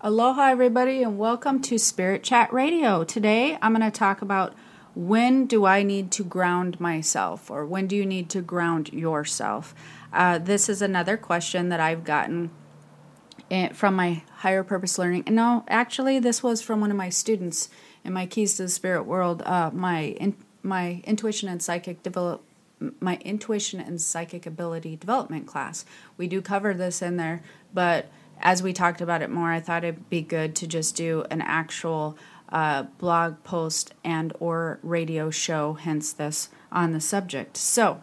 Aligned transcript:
Aloha, 0.00 0.50
everybody, 0.50 1.02
and 1.02 1.18
welcome 1.18 1.60
to 1.62 1.76
Spirit 1.76 2.22
Chat 2.22 2.52
Radio. 2.52 3.02
Today, 3.02 3.58
I'm 3.60 3.74
going 3.74 3.82
to 3.82 3.90
talk 3.90 4.22
about 4.22 4.54
when 4.94 5.46
do 5.46 5.66
I 5.66 5.82
need 5.82 6.12
to 6.12 6.22
ground 6.22 6.78
myself, 6.78 7.50
or 7.50 7.66
when 7.66 7.88
do 7.88 7.96
you 7.96 8.06
need 8.06 8.30
to 8.30 8.40
ground 8.40 8.92
yourself? 8.92 9.74
Uh, 10.12 10.38
this 10.38 10.68
is 10.68 10.80
another 10.80 11.16
question 11.16 11.68
that 11.70 11.80
I've 11.80 12.04
gotten 12.04 12.52
eh, 13.50 13.72
from 13.72 13.96
my 13.96 14.22
higher 14.36 14.62
purpose 14.62 15.00
learning. 15.00 15.24
And 15.26 15.34
no, 15.34 15.64
actually, 15.66 16.20
this 16.20 16.44
was 16.44 16.62
from 16.62 16.80
one 16.80 16.92
of 16.92 16.96
my 16.96 17.08
students 17.08 17.68
in 18.04 18.12
my 18.12 18.24
Keys 18.24 18.54
to 18.58 18.62
the 18.62 18.68
Spirit 18.68 19.02
World. 19.02 19.42
Uh, 19.42 19.72
my 19.74 20.02
in, 20.20 20.36
my 20.62 21.02
intuition 21.06 21.48
and 21.48 21.60
psychic 21.60 22.04
develop 22.04 22.44
my 23.00 23.16
intuition 23.22 23.80
and 23.80 24.00
psychic 24.00 24.46
ability 24.46 24.94
development 24.94 25.48
class. 25.48 25.84
We 26.16 26.28
do 26.28 26.40
cover 26.40 26.72
this 26.72 27.02
in 27.02 27.16
there, 27.16 27.42
but 27.74 28.08
as 28.40 28.62
we 28.62 28.72
talked 28.72 29.00
about 29.00 29.22
it 29.22 29.30
more, 29.30 29.50
I 29.50 29.60
thought 29.60 29.84
it'd 29.84 30.08
be 30.10 30.22
good 30.22 30.54
to 30.56 30.66
just 30.66 30.96
do 30.96 31.24
an 31.30 31.40
actual 31.40 32.16
uh, 32.50 32.84
blog 32.98 33.42
post 33.44 33.92
and 34.04 34.32
or 34.40 34.78
radio 34.82 35.30
show, 35.30 35.74
hence 35.74 36.12
this 36.12 36.48
on 36.72 36.92
the 36.92 37.00
subject. 37.00 37.56
So, 37.56 38.00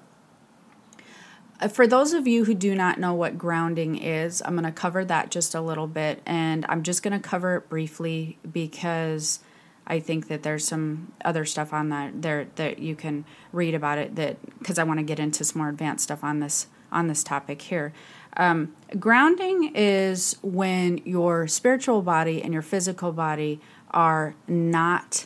uh, 1.60 1.68
for 1.68 1.88
those 1.88 2.14
of 2.14 2.28
you 2.28 2.46
who 2.46 2.54
do 2.54 2.76
not 2.76 3.00
know 3.00 3.14
what 3.14 3.38
grounding 3.38 3.98
is, 3.98 4.42
I'm 4.46 4.54
going 4.54 4.66
to 4.66 4.72
cover 4.72 5.06
that 5.06 5.32
just 5.32 5.56
a 5.56 5.62
little 5.62 5.88
bit, 5.88 6.22
and 6.26 6.66
I'm 6.70 6.84
just 6.84 7.02
going 7.02 7.20
to 7.20 7.28
cover 7.28 7.56
it 7.56 7.70
briefly 7.70 8.38
because 8.52 9.40
I 9.88 10.00
think 10.00 10.28
that 10.28 10.44
there's 10.44 10.68
some 10.68 11.14
other 11.24 11.46
stuff 11.46 11.72
on 11.74 11.90
that 11.90 12.22
there 12.22 12.48
that 12.56 12.80
you 12.80 12.96
can 12.96 13.26
read 13.52 13.76
about 13.76 13.98
it 13.98 14.16
that 14.16 14.38
because 14.60 14.80
I 14.80 14.84
want 14.84 15.00
to 15.00 15.04
get 15.04 15.20
into 15.20 15.44
some 15.44 15.60
more 15.60 15.70
advanced 15.70 16.06
stuff 16.06 16.24
on 16.24 16.40
this 16.40 16.68
on 16.92 17.08
this 17.08 17.24
topic 17.24 17.62
here. 17.62 17.94
Um, 18.38 18.76
grounding 19.00 19.72
is 19.76 20.38
when 20.42 21.00
your 21.06 21.48
spiritual 21.48 22.02
body 22.02 22.42
and 22.42 22.54
your 22.54 22.62
physical 22.62 23.12
body 23.12 23.62
are 23.92 24.36
not 24.48 25.26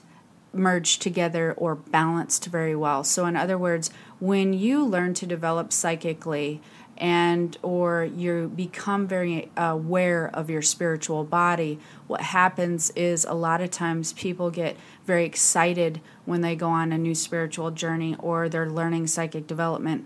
merged 0.53 1.01
together 1.01 1.53
or 1.53 1.75
balanced 1.75 2.45
very 2.45 2.75
well. 2.75 3.03
So, 3.03 3.25
in 3.25 3.35
other 3.35 3.57
words, 3.57 3.89
when 4.19 4.53
you 4.53 4.85
learn 4.85 5.13
to 5.15 5.25
develop 5.25 5.71
psychically 5.71 6.61
and 6.99 7.57
or 7.61 8.03
you 8.03 8.51
become 8.53 9.07
very 9.07 9.49
aware 9.55 10.29
of 10.33 10.49
your 10.49 10.61
spiritual 10.61 11.23
body 11.23 11.79
what 12.07 12.19
happens 12.19 12.89
is 12.91 13.23
a 13.23 13.33
lot 13.33 13.61
of 13.61 13.71
times 13.71 14.11
people 14.13 14.51
get 14.51 14.75
very 15.05 15.23
excited 15.23 16.01
when 16.25 16.41
they 16.41 16.55
go 16.55 16.67
on 16.67 16.91
a 16.91 16.97
new 16.97 17.15
spiritual 17.15 17.71
journey 17.71 18.15
or 18.19 18.49
they're 18.49 18.69
learning 18.69 19.07
psychic 19.07 19.47
development 19.47 20.05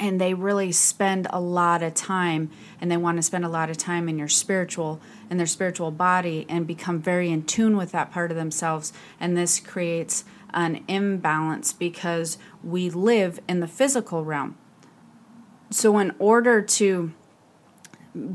and 0.00 0.18
they 0.20 0.32
really 0.32 0.72
spend 0.72 1.26
a 1.30 1.38
lot 1.38 1.82
of 1.82 1.94
time 1.94 2.50
and 2.80 2.90
they 2.90 2.96
want 2.96 3.18
to 3.18 3.22
spend 3.22 3.44
a 3.44 3.48
lot 3.48 3.68
of 3.68 3.76
time 3.76 4.08
in 4.08 4.18
your 4.18 4.28
spiritual 4.28 5.00
in 5.30 5.36
their 5.36 5.46
spiritual 5.46 5.90
body 5.90 6.46
and 6.48 6.66
become 6.66 7.00
very 7.00 7.30
in 7.30 7.44
tune 7.44 7.76
with 7.76 7.92
that 7.92 8.10
part 8.10 8.32
of 8.32 8.36
themselves. 8.36 8.92
And 9.20 9.36
this 9.36 9.60
creates 9.60 10.24
an 10.52 10.82
imbalance 10.88 11.72
because 11.72 12.38
we 12.64 12.90
live 12.90 13.38
in 13.48 13.60
the 13.60 13.68
physical 13.68 14.24
realm. 14.24 14.56
So 15.70 15.98
in 15.98 16.12
order 16.18 16.62
to 16.62 17.12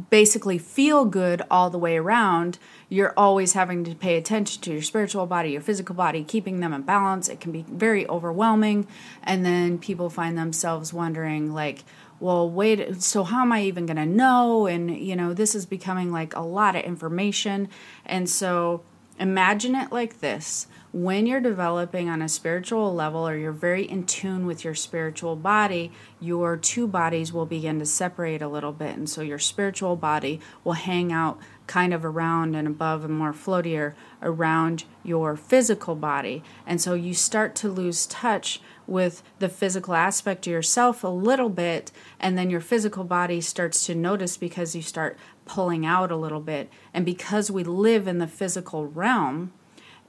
basically 0.10 0.58
feel 0.58 1.06
good 1.06 1.42
all 1.50 1.70
the 1.70 1.78
way 1.78 1.98
around 1.98 2.58
you're 2.90 3.14
always 3.18 3.54
having 3.54 3.84
to 3.84 3.96
pay 3.96 4.16
attention 4.16 4.62
to 4.62 4.72
your 4.72 4.82
spiritual 4.82 5.26
body, 5.26 5.52
your 5.52 5.62
physical 5.62 5.96
body, 5.96 6.24
keeping 6.24 6.60
them 6.60 6.74
in 6.74 6.84
balance. 6.84 7.28
It 7.28 7.40
can 7.40 7.52
be 7.52 7.66
very 7.68 8.08
overwhelming. 8.08 8.88
And 9.24 9.46
then 9.46 9.80
people 9.80 10.10
find 10.10 10.38
themselves 10.38 10.94
wondering, 10.94 11.54
like, 11.54 11.84
well, 12.20 12.50
wait, 12.50 13.02
so 13.02 13.24
how 13.24 13.42
am 13.42 13.52
I 13.52 13.64
even 13.64 13.86
going 13.86 13.98
to 13.98 14.06
know? 14.06 14.68
And, 14.68 14.96
you 14.96 15.16
know, 15.16 15.34
this 15.34 15.56
is 15.56 15.66
becoming 15.66 16.12
like 16.12 16.36
a 16.36 16.42
lot 16.42 16.76
of 16.76 16.84
information. 16.84 17.70
And 18.06 18.30
so 18.30 18.84
imagine 19.20 19.76
it 19.76 19.92
like 19.92 20.20
this 20.20 20.68
when 20.96 21.26
you're 21.26 21.42
developing 21.42 22.08
on 22.08 22.22
a 22.22 22.30
spiritual 22.30 22.96
level 22.96 23.28
or 23.28 23.36
you're 23.36 23.52
very 23.52 23.84
in 23.84 24.06
tune 24.06 24.46
with 24.46 24.64
your 24.64 24.74
spiritual 24.74 25.36
body, 25.36 25.92
your 26.22 26.56
two 26.56 26.88
bodies 26.88 27.34
will 27.34 27.46
begin 27.46 27.80
to 27.80 27.86
separate 27.86 28.42
a 28.42 28.48
little 28.48 28.72
bit. 28.72 28.96
And 28.96 29.10
so 29.10 29.22
your 29.22 29.38
spiritual 29.38 29.98
body 29.98 30.40
will 30.64 30.72
hang 30.72 31.12
out 31.12 31.38
kind 31.68 31.94
of 31.94 32.06
around 32.06 32.56
and 32.56 32.66
above 32.66 33.04
and 33.04 33.14
more 33.14 33.34
floatier 33.34 33.94
around 34.22 34.86
your 35.04 35.36
physical 35.36 35.96
body. 35.96 36.42
And 36.66 36.80
so 36.80 36.94
you 36.94 37.14
start 37.14 37.56
to 37.56 37.70
lose 37.70 38.08
touch 38.08 38.62
with 38.88 39.22
the 39.40 39.50
physical 39.50 39.96
aspect 39.96 40.48
of 40.48 40.54
yourself 40.54 41.04
a 41.04 41.08
little 41.08 41.50
bit, 41.50 41.92
and 42.20 42.38
then 42.38 42.50
your 42.50 42.62
physical 42.62 43.04
body 43.04 43.42
starts 43.42 43.86
to 43.88 43.96
notice 43.96 44.38
because 44.38 44.76
you 44.76 44.82
start 44.82 45.18
pulling 45.46 45.86
out 45.86 46.12
a 46.12 46.16
little 46.16 46.40
bit. 46.40 46.70
And 46.94 47.06
because 47.06 47.52
we 47.52 47.64
live 47.64 48.08
in 48.08 48.20
the 48.20 48.28
physical 48.28 48.88
realm, 48.88 49.54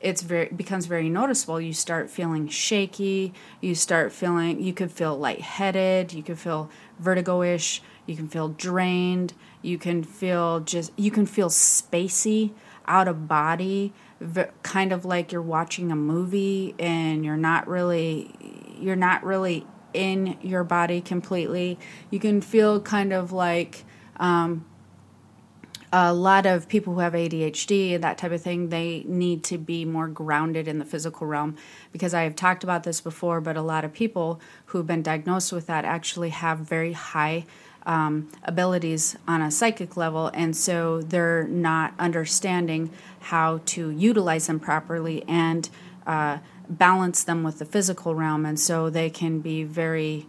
it's 0.00 0.22
very 0.22 0.48
becomes 0.48 0.86
very 0.86 1.08
noticeable. 1.08 1.60
You 1.60 1.72
start 1.72 2.10
feeling 2.10 2.48
shaky. 2.48 3.32
You 3.60 3.74
start 3.74 4.12
feeling 4.12 4.60
you 4.60 4.74
could 4.74 4.92
feel 4.92 5.16
lightheaded. 5.18 6.12
You 6.12 6.22
could 6.22 6.38
feel 6.38 6.70
vertigo-ish. 6.98 7.82
You 8.04 8.14
can 8.14 8.28
feel 8.28 8.48
drained. 8.48 9.32
You 9.62 9.78
can 9.78 10.02
feel 10.02 10.60
just 10.60 10.92
you 10.96 11.10
can 11.10 11.26
feel 11.26 11.48
spacey, 11.48 12.52
out 12.86 13.08
of 13.08 13.26
body, 13.26 13.92
kind 14.62 14.92
of 14.92 15.04
like 15.04 15.32
you're 15.32 15.42
watching 15.42 15.90
a 15.90 15.96
movie 15.96 16.74
and 16.78 17.24
you're 17.24 17.36
not 17.36 17.66
really 17.66 18.34
you're 18.78 18.96
not 18.96 19.24
really 19.24 19.66
in 19.94 20.36
your 20.42 20.62
body 20.62 21.00
completely. 21.00 21.78
You 22.10 22.20
can 22.20 22.40
feel 22.40 22.80
kind 22.80 23.12
of 23.12 23.32
like 23.32 23.84
um, 24.18 24.64
a 25.92 26.12
lot 26.12 26.46
of 26.46 26.68
people 26.68 26.94
who 26.94 27.00
have 27.00 27.12
ADHD 27.12 27.94
and 27.94 28.04
that 28.04 28.18
type 28.18 28.32
of 28.32 28.42
thing, 28.42 28.68
they 28.68 29.04
need 29.06 29.44
to 29.44 29.58
be 29.58 29.84
more 29.84 30.08
grounded 30.08 30.66
in 30.68 30.78
the 30.78 30.84
physical 30.84 31.26
realm. 31.26 31.56
Because 31.92 32.12
I 32.12 32.22
have 32.22 32.36
talked 32.36 32.64
about 32.64 32.82
this 32.82 33.00
before, 33.00 33.40
but 33.40 33.56
a 33.56 33.62
lot 33.62 33.84
of 33.84 33.92
people 33.92 34.40
who've 34.66 34.86
been 34.86 35.02
diagnosed 35.02 35.52
with 35.52 35.66
that 35.66 35.84
actually 35.84 36.30
have 36.30 36.58
very 36.58 36.92
high 36.92 37.44
um, 37.86 38.28
abilities 38.42 39.16
on 39.28 39.40
a 39.40 39.50
psychic 39.50 39.96
level, 39.96 40.30
and 40.34 40.56
so 40.56 41.00
they're 41.02 41.44
not 41.44 41.94
understanding 41.98 42.90
how 43.20 43.60
to 43.66 43.90
utilize 43.90 44.48
them 44.48 44.58
properly 44.58 45.24
and 45.28 45.68
uh, 46.06 46.38
balance 46.68 47.22
them 47.22 47.44
with 47.44 47.60
the 47.60 47.64
physical 47.64 48.14
realm, 48.14 48.44
and 48.44 48.58
so 48.58 48.90
they 48.90 49.08
can 49.08 49.38
be 49.38 49.62
very 49.62 50.26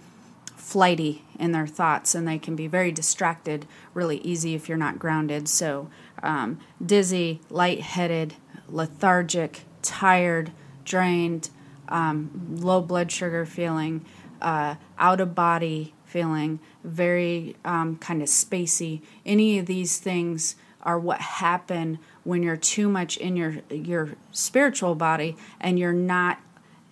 flighty 0.56 1.24
in 1.40 1.52
their 1.52 1.68
thoughts 1.68 2.16
and 2.16 2.28
they 2.28 2.40
can 2.40 2.56
be 2.56 2.68
very 2.68 2.92
distracted 2.92 3.66
really 3.94 4.18
easy 4.20 4.56
if 4.56 4.68
you're 4.68 4.78
not 4.78 5.00
grounded. 5.00 5.48
So, 5.48 5.90
um, 6.24 6.60
dizzy, 6.84 7.42
lightheaded, 7.50 8.36
lethargic, 8.68 9.62
tired, 9.82 10.52
drained, 10.84 11.50
um, 11.90 12.58
low 12.60 12.82
blood 12.82 13.12
sugar 13.12 13.46
feeling, 13.46 14.04
uh, 14.42 14.76
out 14.98 15.22
of 15.22 15.36
body 15.36 15.94
feeling, 16.06 16.60
very 16.84 17.56
um, 17.66 17.98
kind 17.98 18.22
of 18.22 18.30
spacey. 18.30 19.02
Any 19.26 19.60
of 19.60 19.66
these 19.66 20.00
things 20.00 20.56
are 20.84 21.00
what 21.00 21.20
happen 21.20 22.00
when 22.24 22.44
you're 22.44 22.56
too 22.56 22.88
much 22.88 23.18
in 23.18 23.36
your 23.36 23.58
your 23.70 24.12
spiritual 24.32 24.96
body 24.96 25.36
and 25.60 25.78
you're 25.78 25.92
not 25.94 26.40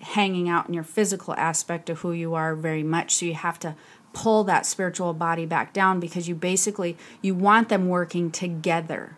hanging 0.01 0.49
out 0.49 0.67
in 0.67 0.73
your 0.73 0.83
physical 0.83 1.33
aspect 1.35 1.89
of 1.89 1.99
who 1.99 2.11
you 2.11 2.33
are 2.35 2.55
very 2.55 2.83
much. 2.83 3.15
So 3.15 3.25
you 3.25 3.33
have 3.33 3.59
to 3.59 3.75
pull 4.15 4.45
that 4.45 4.65
spiritual 4.65 5.13
body 5.13 5.45
back 5.45 5.73
down 5.73 5.99
because 5.99 6.27
you 6.27 6.33
basically 6.33 6.97
you 7.21 7.35
want 7.35 7.69
them 7.69 7.87
working 7.87 8.31
together. 8.31 9.17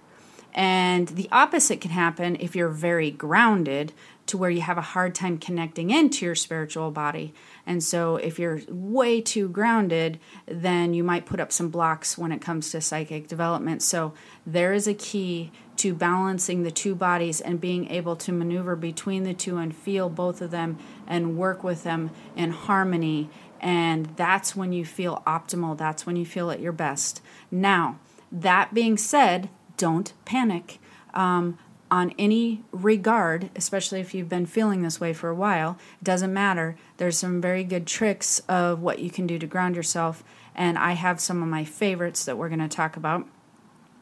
And 0.54 1.10
the 1.10 1.30
opposite 1.32 1.80
can 1.82 1.92
happen 1.92 2.36
if 2.40 2.56
you're 2.56 2.68
very 2.68 3.12
grounded 3.12 3.94
to 4.26 4.38
where 4.38 4.50
you 4.50 4.62
have 4.62 4.78
a 4.78 4.82
hard 4.82 5.14
time 5.14 5.38
connecting 5.38 5.92
into 5.92 6.26
your 6.26 6.34
spiritual 6.36 6.90
body. 6.90 7.34
And 7.66 7.84
so, 7.84 8.16
if 8.18 8.40
you're 8.40 8.62
way 8.68 9.22
too 9.22 9.50
grounded, 9.50 10.20
then 10.48 10.94
you 10.94 11.04
might 11.04 11.28
put 11.28 11.40
up 11.40 11.52
some 11.52 11.70
blocks 11.70 12.18
when 12.18 12.32
it 12.32 12.42
comes 12.42 12.72
to 12.72 12.82
psychic 12.82 13.28
development. 13.28 13.84
So, 13.84 14.14
there 14.46 14.74
is 14.74 14.88
a 14.88 14.94
key 14.96 15.52
to 15.78 15.94
balancing 15.94 16.64
the 16.64 16.72
two 16.72 16.96
bodies 16.96 17.40
and 17.40 17.62
being 17.62 17.90
able 17.90 18.16
to 18.16 18.32
maneuver 18.32 18.76
between 18.76 19.24
the 19.24 19.34
two 19.34 19.58
and 19.58 19.76
feel 19.76 20.10
both 20.10 20.42
of 20.42 20.52
them 20.52 20.78
and 21.06 21.38
work 21.38 21.64
with 21.64 21.84
them 21.84 22.10
in 22.36 22.52
harmony. 22.52 23.30
And 23.60 24.08
that's 24.18 24.56
when 24.56 24.74
you 24.74 24.86
feel 24.86 25.24
optimal, 25.26 25.78
that's 25.78 26.06
when 26.06 26.16
you 26.16 26.26
feel 26.26 26.52
at 26.52 26.60
your 26.60 26.72
best. 26.72 27.22
Now, 27.52 28.00
that 28.32 28.74
being 28.74 28.98
said, 28.98 29.50
don't 29.78 30.14
panic. 30.26 30.80
Um, 31.14 31.58
on 31.90 32.14
any 32.20 32.64
regard, 32.72 33.50
especially 33.56 34.00
if 34.02 34.14
you've 34.14 34.30
been 34.30 34.46
feeling 34.46 34.82
this 34.82 35.00
way 35.00 35.14
for 35.14 35.30
a 35.30 35.36
while, 35.36 35.78
it 36.02 36.04
doesn't 36.04 36.34
matter. 36.34 36.76
There's 36.98 37.18
some 37.18 37.40
very 37.40 37.64
good 37.64 37.88
tricks 37.88 38.40
of 38.50 38.82
what 38.82 39.00
you 39.00 39.10
can 39.10 39.26
do 39.26 39.40
to 39.40 39.48
ground 39.48 39.76
yourself, 39.76 40.24
and 40.54 40.78
I 40.78 40.94
have 40.94 41.20
some 41.20 41.42
of 41.42 41.48
my 41.48 41.64
favorites 41.64 42.26
that 42.26 42.38
we're 42.38 42.50
going 42.50 42.60
to 42.60 42.68
talk 42.68 42.98
about. 42.98 43.26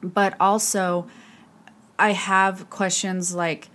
But 0.01 0.35
also, 0.39 1.07
I 1.99 2.13
have 2.13 2.69
questions 2.69 3.35
like, 3.35 3.69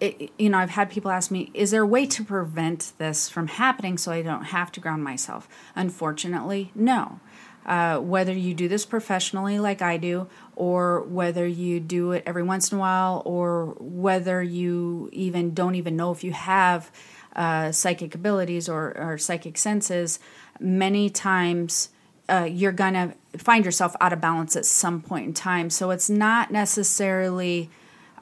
it, 0.00 0.30
you 0.38 0.50
know, 0.50 0.58
I've 0.58 0.70
had 0.70 0.90
people 0.90 1.10
ask 1.10 1.30
me, 1.30 1.50
is 1.54 1.70
there 1.70 1.82
a 1.82 1.86
way 1.86 2.06
to 2.06 2.24
prevent 2.24 2.92
this 2.98 3.28
from 3.28 3.48
happening 3.48 3.98
so 3.98 4.12
I 4.12 4.22
don't 4.22 4.44
have 4.44 4.70
to 4.72 4.80
ground 4.80 5.04
myself? 5.04 5.48
Unfortunately, 5.74 6.70
no. 6.74 7.20
Uh, 7.64 7.98
whether 7.98 8.32
you 8.32 8.54
do 8.54 8.68
this 8.68 8.86
professionally 8.86 9.58
like 9.58 9.82
I 9.82 9.96
do, 9.96 10.28
or 10.54 11.00
whether 11.02 11.44
you 11.44 11.80
do 11.80 12.12
it 12.12 12.22
every 12.24 12.44
once 12.44 12.70
in 12.70 12.78
a 12.78 12.80
while, 12.80 13.22
or 13.24 13.74
whether 13.80 14.40
you 14.40 15.08
even 15.12 15.52
don't 15.52 15.74
even 15.74 15.96
know 15.96 16.12
if 16.12 16.22
you 16.22 16.32
have 16.32 16.92
uh, 17.34 17.72
psychic 17.72 18.14
abilities 18.14 18.68
or, 18.68 18.96
or 18.96 19.18
psychic 19.18 19.58
senses, 19.58 20.20
many 20.60 21.10
times 21.10 21.88
uh, 22.28 22.48
you're 22.48 22.72
going 22.72 22.94
to 22.94 23.14
find 23.36 23.64
yourself 23.64 23.96
out 24.00 24.12
of 24.12 24.20
balance 24.20 24.54
at 24.54 24.64
some 24.64 25.02
point 25.02 25.26
in 25.26 25.34
time. 25.34 25.68
So 25.68 25.90
it's 25.90 26.08
not 26.08 26.52
necessarily, 26.52 27.68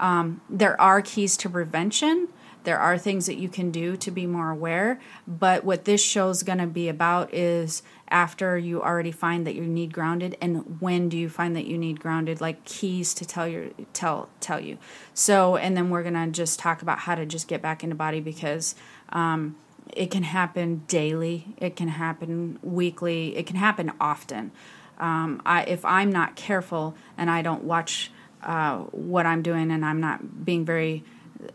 um, 0.01 0.41
there 0.49 0.81
are 0.81 1.01
keys 1.01 1.37
to 1.39 1.51
prevention 1.51 2.29
there 2.65 2.79
are 2.79 2.97
things 2.97 3.27
that 3.27 3.37
you 3.37 3.49
can 3.49 3.71
do 3.71 3.97
to 3.99 4.11
be 4.11 4.27
more 4.27 4.51
aware, 4.51 4.99
but 5.29 5.65
what 5.65 5.85
this 5.85 6.03
show 6.03 6.31
is 6.31 6.43
going 6.43 6.59
to 6.59 6.67
be 6.67 6.89
about 6.89 7.33
is 7.33 7.83
after 8.09 8.57
you 8.57 8.83
already 8.83 9.13
find 9.13 9.47
that 9.47 9.55
you 9.55 9.65
need 9.65 9.93
grounded 9.93 10.37
and 10.41 10.81
when 10.81 11.11
do 11.11 11.17
you 11.17 11.29
find 11.29 11.55
that 11.57 11.67
you 11.67 11.77
need 11.77 12.01
grounded 12.01 12.41
like 12.41 12.65
keys 12.65 13.13
to 13.15 13.27
tell 13.27 13.47
your 13.47 13.67
tell 13.93 14.31
tell 14.41 14.59
you. 14.59 14.79
So 15.13 15.57
and 15.57 15.77
then 15.77 15.91
we're 15.91 16.03
going 16.03 16.15
to 16.15 16.27
just 16.29 16.59
talk 16.59 16.81
about 16.81 17.01
how 17.01 17.15
to 17.15 17.27
just 17.27 17.49
get 17.49 17.61
back 17.61 17.85
into 17.85 17.97
body 17.97 18.21
because 18.21 18.75
um, 19.11 19.57
it 19.93 20.11
can 20.11 20.23
happen 20.23 20.85
daily, 20.89 21.55
it 21.59 21.77
can 21.77 21.89
happen 21.89 22.59
weekly, 22.63 23.37
it 23.37 23.47
can 23.47 23.57
happen 23.57 23.93
often. 24.01 24.53
Um, 24.97 25.43
I, 25.45 25.65
if 25.65 25.85
I'm 25.85 26.11
not 26.11 26.35
careful 26.35 26.95
and 27.19 27.29
I 27.29 27.43
don't 27.43 27.65
watch 27.65 28.11
uh, 28.45 28.79
what 28.93 29.27
I'm 29.27 29.43
doing 29.43 29.71
and 29.71 29.85
I'm 29.85 30.01
not 30.01 30.45
being 30.45 30.65
very 30.65 31.05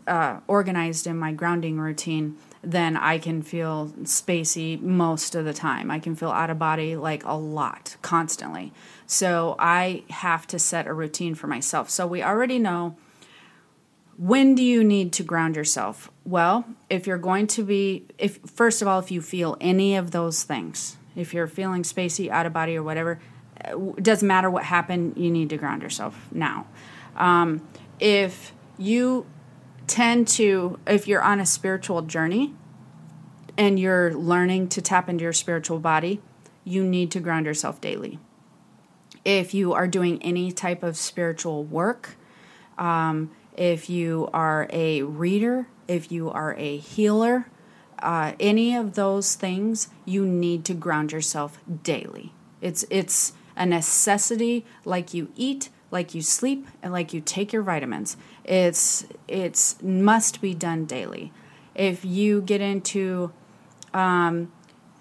uh, 0.07 0.39
organized 0.47 1.07
in 1.07 1.18
my 1.18 1.31
grounding 1.31 1.80
routine, 1.80 2.38
then 2.62 2.97
I 2.97 3.18
can 3.18 3.41
feel 3.41 3.89
spacey 4.03 4.80
most 4.81 5.36
of 5.36 5.45
the 5.45 5.53
time. 5.53 5.89
I 5.89 6.00
can 6.00 6.15
feel 6.15 6.31
out 6.31 6.50
of 6.50 6.59
body 6.59 6.95
like 6.95 7.24
a 7.25 7.33
lot, 7.33 7.95
constantly. 8.01 8.74
So 9.07 9.56
I 9.57 10.03
have 10.09 10.45
to 10.47 10.59
set 10.59 10.88
a 10.88 10.94
routine 10.94 11.36
for 11.36 11.47
myself. 11.47 11.89
So 11.89 12.06
we 12.06 12.21
already 12.21 12.59
know 12.59 12.97
when 14.18 14.53
do 14.53 14.63
you 14.63 14.83
need 14.83 15.13
to 15.13 15.24
ground 15.24 15.56
yourself? 15.56 16.12
Well, 16.25 16.65
if 16.89 17.07
you're 17.07 17.18
going 17.18 17.47
to 17.47 17.63
be, 17.63 18.06
if 18.18 18.38
first 18.39 18.81
of 18.81 18.88
all, 18.88 19.00
if 19.00 19.12
you 19.12 19.21
feel 19.21 19.56
any 19.62 19.95
of 19.95 20.12
those 20.12 20.44
things, 20.44 20.97
if 21.15 21.33
you're 21.33 21.47
feeling 21.47 21.83
spacey, 21.83 22.30
out 22.30 22.45
of 22.45 22.51
body, 22.51 22.75
or 22.75 22.83
whatever, 22.83 23.19
it 23.63 24.03
doesn't 24.03 24.27
matter 24.27 24.50
what 24.50 24.63
happened, 24.63 25.13
you 25.17 25.31
need 25.31 25.50
to 25.50 25.57
ground 25.57 25.81
yourself 25.81 26.27
now. 26.31 26.67
Um, 27.15 27.67
if 28.00 28.53
you 28.77 29.25
tend 29.88 30.27
to, 30.27 30.79
if 30.88 31.07
you're 31.07 31.21
on 31.21 31.39
a 31.39 31.45
spiritual 31.45 32.01
journey 32.03 32.53
and 33.57 33.79
you're 33.79 34.13
learning 34.13 34.69
to 34.69 34.81
tap 34.81 35.09
into 35.09 35.23
your 35.23 35.33
spiritual 35.33 35.79
body, 35.79 36.21
you 36.63 36.83
need 36.83 37.11
to 37.11 37.19
ground 37.19 37.45
yourself 37.45 37.81
daily. 37.81 38.19
If 39.25 39.53
you 39.53 39.73
are 39.73 39.88
doing 39.88 40.21
any 40.23 40.51
type 40.51 40.83
of 40.83 40.95
spiritual 40.95 41.63
work, 41.63 42.15
um, 42.77 43.31
if 43.57 43.89
you 43.89 44.29
are 44.33 44.67
a 44.71 45.01
reader, 45.03 45.67
if 45.88 46.11
you 46.11 46.29
are 46.29 46.56
a 46.56 46.77
healer, 46.77 47.47
uh, 48.01 48.33
any 48.39 48.75
of 48.75 48.95
those 48.95 49.35
things, 49.35 49.89
you 50.06 50.25
need 50.25 50.63
to 50.65 50.73
ground 50.73 51.11
yourself 51.11 51.59
daily. 51.83 52.31
It's 52.61 52.85
it's 52.89 53.33
a 53.59 53.65
necessity, 53.65 54.65
like 54.85 55.13
you 55.13 55.31
eat, 55.35 55.69
like 55.91 56.15
you 56.15 56.21
sleep, 56.21 56.65
and 56.81 56.94
like 56.94 57.13
you 57.13 57.21
take 57.21 57.53
your 57.53 57.61
vitamins. 57.61 58.17
It's 58.45 59.06
it's 59.27 59.79
must 59.83 60.41
be 60.41 60.56
done 60.56 60.85
daily. 60.85 61.31
If 61.75 62.03
you 62.03 62.41
get 62.41 62.61
into 62.61 63.31
um, 63.94 64.51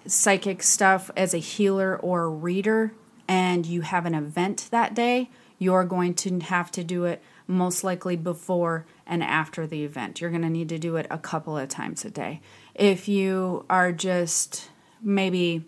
psychic 0.05 0.61
stuff 0.61 1.09
as 1.15 1.33
a 1.33 1.39
healer 1.39 1.97
or 1.97 2.23
a 2.23 2.29
reader, 2.29 2.93
and 3.27 3.65
you 3.65 3.81
have 3.81 4.05
an 4.05 4.13
event 4.13 4.67
that 4.71 4.93
day, 4.93 5.29
you're 5.57 5.85
going 5.85 6.13
to 6.15 6.39
have 6.39 6.69
to 6.71 6.83
do 6.83 7.05
it 7.05 7.23
most 7.47 7.83
likely 7.83 8.15
before 8.15 8.85
and 9.05 9.23
after 9.23 9.65
the 9.65 9.83
event. 9.83 10.21
You're 10.21 10.29
going 10.29 10.43
to 10.43 10.49
need 10.49 10.69
to 10.69 10.77
do 10.77 10.97
it 10.97 11.07
a 11.09 11.17
couple 11.17 11.57
of 11.57 11.69
times 11.69 12.05
a 12.05 12.09
day. 12.09 12.41
If 12.75 13.07
you 13.07 13.65
are 13.69 13.91
just 13.91 14.69
maybe 15.01 15.65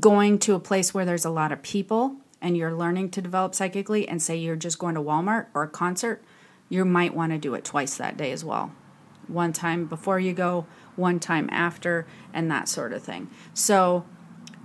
going 0.00 0.38
to 0.40 0.54
a 0.54 0.60
place 0.60 0.92
where 0.92 1.04
there's 1.04 1.24
a 1.24 1.30
lot 1.30 1.52
of 1.52 1.62
people 1.62 2.16
and 2.40 2.56
you're 2.56 2.74
learning 2.74 3.10
to 3.10 3.22
develop 3.22 3.54
psychically, 3.54 4.06
and 4.06 4.22
say 4.22 4.36
you're 4.36 4.56
just 4.56 4.78
going 4.78 4.94
to 4.94 5.00
Walmart 5.00 5.46
or 5.54 5.62
a 5.62 5.68
concert, 5.68 6.22
you 6.68 6.84
might 6.84 7.14
want 7.14 7.32
to 7.32 7.38
do 7.38 7.54
it 7.54 7.64
twice 7.64 7.96
that 7.96 8.16
day 8.16 8.30
as 8.30 8.44
well. 8.44 8.72
One 9.26 9.52
time 9.52 9.86
before 9.86 10.20
you 10.20 10.32
go, 10.32 10.66
one 10.94 11.18
time 11.18 11.48
after, 11.50 12.06
and 12.32 12.50
that 12.50 12.68
sort 12.68 12.92
of 12.92 13.02
thing. 13.02 13.30
So, 13.54 14.04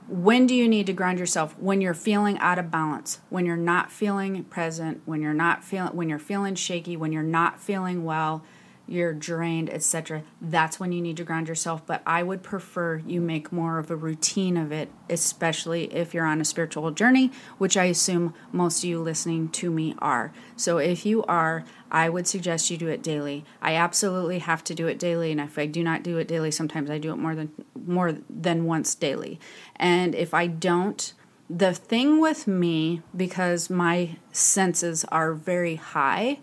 when 0.08 0.46
do 0.46 0.54
you 0.54 0.68
need 0.68 0.88
to 0.88 0.94
ground 0.94 1.20
yourself? 1.20 1.58
When 1.58 1.80
you're 1.80 1.94
feeling 1.94 2.38
out 2.40 2.60
of 2.60 2.70
balance, 2.70 3.20
when 3.30 3.46
you're 3.46 3.56
not 3.56 3.92
feeling 3.92 4.44
present, 4.44 5.02
when 5.06 5.22
you're 5.22 5.34
not 5.34 5.64
feeling 5.64 5.96
when 5.96 6.10
you're 6.10 6.20
feeling 6.20 6.56
shaky, 6.56 6.98
when 6.98 7.14
you're 7.14 7.24
not 7.24 7.62
feeling 7.62 8.04
well, 8.04 8.44
you're 8.92 9.14
drained, 9.14 9.70
etc. 9.70 10.24
That's 10.42 10.80
when 10.80 10.92
you 10.92 11.02
need 11.02 11.18
to 11.18 11.24
ground 11.24 11.48
yourself. 11.48 11.86
But 11.86 12.02
I 12.06 12.24
would 12.24 12.44
prefer 12.44 13.02
you 13.06 13.22
make 13.22 13.52
more 13.52 13.80
of 13.80 13.90
a 13.90 13.96
routine 13.96 14.58
of 14.58 14.72
it, 14.72 14.92
especially 15.10 15.94
if 15.94 16.14
you're 16.14 16.26
on 16.26 16.42
a 16.42 16.46
spiritual 16.46 16.92
journey, 16.92 17.32
which 17.58 17.78
I 17.78 17.86
assume 17.86 18.34
most 18.52 18.80
of 18.80 18.90
you 18.90 19.02
listening 19.02 19.50
to 19.50 19.72
me 19.72 19.96
are. 20.00 20.34
So 20.56 20.78
if 20.78 21.06
you 21.06 21.24
are, 21.24 21.64
I 21.90 22.10
would 22.10 22.28
suggest 22.28 22.70
you 22.70 22.78
do 22.78 22.88
it 22.90 23.02
daily. 23.02 23.46
I 23.62 23.76
absolutely 23.76 24.40
have 24.40 24.64
to 24.66 24.76
do 24.76 24.88
it 24.88 25.00
daily, 25.00 25.32
and 25.32 25.40
if 25.40 25.58
I 25.58 25.66
do 25.66 25.84
not 25.84 26.04
do 26.04 26.18
it 26.18 26.28
daily, 26.28 26.52
sometimes 26.52 26.90
I 26.90 26.98
do 26.98 27.12
it 27.12 27.18
more 27.18 27.36
than 27.36 27.52
more 27.86 28.18
than 28.30 28.66
once 28.66 28.94
daily. 28.96 29.40
And 29.76 30.14
if 30.16 30.34
I 30.34 30.48
don't, 30.48 31.14
the 31.50 31.74
thing 31.74 32.22
with 32.22 32.48
me, 32.48 33.02
because 33.16 33.70
my 33.70 34.18
senses 34.32 35.04
are 35.06 35.34
very 35.34 35.76
high 35.76 36.40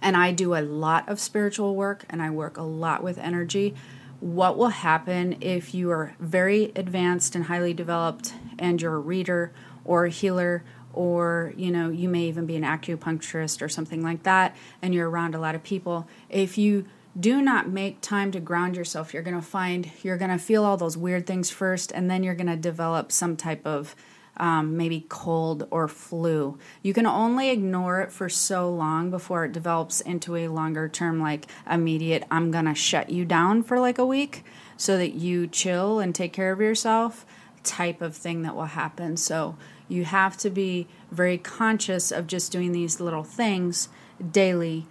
and 0.00 0.16
I 0.16 0.32
do 0.32 0.54
a 0.54 0.62
lot 0.62 1.08
of 1.08 1.20
spiritual 1.20 1.74
work 1.74 2.04
and 2.10 2.22
I 2.22 2.30
work 2.30 2.56
a 2.56 2.62
lot 2.62 3.02
with 3.02 3.18
energy. 3.18 3.74
What 4.20 4.56
will 4.56 4.68
happen 4.68 5.36
if 5.40 5.74
you 5.74 5.90
are 5.90 6.14
very 6.18 6.72
advanced 6.76 7.34
and 7.34 7.44
highly 7.44 7.74
developed 7.74 8.34
and 8.58 8.80
you're 8.80 8.94
a 8.94 9.00
reader 9.00 9.52
or 9.84 10.06
a 10.06 10.10
healer 10.10 10.64
or 10.94 11.52
you 11.56 11.70
know 11.70 11.90
you 11.90 12.08
may 12.08 12.24
even 12.24 12.46
be 12.46 12.56
an 12.56 12.62
acupuncturist 12.62 13.60
or 13.60 13.68
something 13.68 14.02
like 14.02 14.22
that 14.22 14.56
and 14.80 14.94
you're 14.94 15.10
around 15.10 15.34
a 15.34 15.40
lot 15.40 15.54
of 15.54 15.62
people 15.62 16.08
if 16.28 16.56
you 16.56 16.86
do 17.18 17.40
not 17.40 17.68
make 17.68 18.00
time 18.00 18.30
to 18.30 18.40
ground 18.40 18.76
yourself 18.76 19.12
you're 19.12 19.22
going 19.22 19.36
to 19.36 19.42
find 19.42 19.90
you're 20.02 20.16
going 20.16 20.30
to 20.30 20.38
feel 20.38 20.64
all 20.64 20.76
those 20.76 20.96
weird 20.96 21.26
things 21.26 21.50
first 21.50 21.92
and 21.92 22.10
then 22.10 22.22
you're 22.22 22.34
going 22.34 22.46
to 22.46 22.56
develop 22.56 23.10
some 23.10 23.36
type 23.36 23.64
of 23.66 23.94
um, 24.36 24.76
maybe 24.76 25.06
cold 25.08 25.66
or 25.70 25.88
flu. 25.88 26.58
You 26.82 26.92
can 26.92 27.06
only 27.06 27.50
ignore 27.50 28.00
it 28.00 28.12
for 28.12 28.28
so 28.28 28.70
long 28.70 29.10
before 29.10 29.44
it 29.44 29.52
develops 29.52 30.00
into 30.00 30.36
a 30.36 30.48
longer 30.48 30.88
term, 30.88 31.20
like 31.20 31.46
immediate, 31.70 32.24
I'm 32.30 32.50
going 32.50 32.64
to 32.64 32.74
shut 32.74 33.10
you 33.10 33.24
down 33.24 33.62
for 33.62 33.78
like 33.78 33.98
a 33.98 34.06
week 34.06 34.44
so 34.76 34.96
that 34.98 35.14
you 35.14 35.46
chill 35.46 36.00
and 36.00 36.14
take 36.14 36.32
care 36.32 36.52
of 36.52 36.60
yourself 36.60 37.24
type 37.62 38.02
of 38.02 38.16
thing 38.16 38.42
that 38.42 38.54
will 38.54 38.64
happen. 38.64 39.16
So 39.16 39.56
you 39.88 40.04
have 40.04 40.36
to 40.38 40.50
be 40.50 40.86
very 41.10 41.38
conscious 41.38 42.10
of 42.10 42.26
just 42.26 42.52
doing 42.52 42.72
these 42.72 43.00
little 43.00 43.24
things 43.24 43.88
daily 44.30 44.86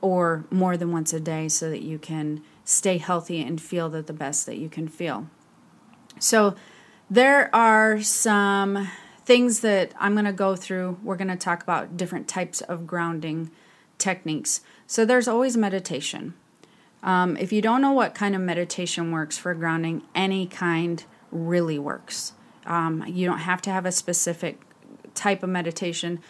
or 0.00 0.44
more 0.50 0.76
than 0.76 0.92
once 0.92 1.12
a 1.12 1.20
day 1.20 1.48
so 1.48 1.68
that 1.70 1.82
you 1.82 1.98
can 1.98 2.42
stay 2.64 2.98
healthy 2.98 3.42
and 3.42 3.60
feel 3.60 3.88
that 3.90 4.06
the 4.06 4.12
best 4.12 4.46
that 4.46 4.56
you 4.56 4.68
can 4.68 4.88
feel. 4.88 5.28
So 6.18 6.54
there 7.10 7.54
are 7.54 8.00
some 8.00 8.88
things 9.24 9.60
that 9.60 9.92
I'm 9.98 10.14
going 10.14 10.24
to 10.24 10.32
go 10.32 10.56
through. 10.56 10.98
We're 11.02 11.16
going 11.16 11.28
to 11.28 11.36
talk 11.36 11.62
about 11.62 11.96
different 11.96 12.28
types 12.28 12.60
of 12.62 12.86
grounding 12.86 13.50
techniques. 13.98 14.62
So 14.86 15.04
there's 15.04 15.28
always 15.28 15.56
meditation. 15.56 16.34
Um, 17.02 17.36
if 17.36 17.52
you 17.52 17.62
don't 17.62 17.80
know 17.80 17.92
what 17.92 18.14
kind 18.14 18.34
of 18.34 18.40
meditation 18.40 19.12
works 19.12 19.38
for 19.38 19.54
grounding, 19.54 20.02
any 20.14 20.46
kind 20.46 21.04
really 21.30 21.78
works. 21.78 22.32
Um, 22.66 23.04
you 23.06 23.26
don't 23.26 23.38
have 23.40 23.62
to 23.62 23.70
have 23.70 23.86
a 23.86 23.92
specific 23.92 24.60
type 25.14 25.42
of 25.42 25.48
meditation. 25.48 26.20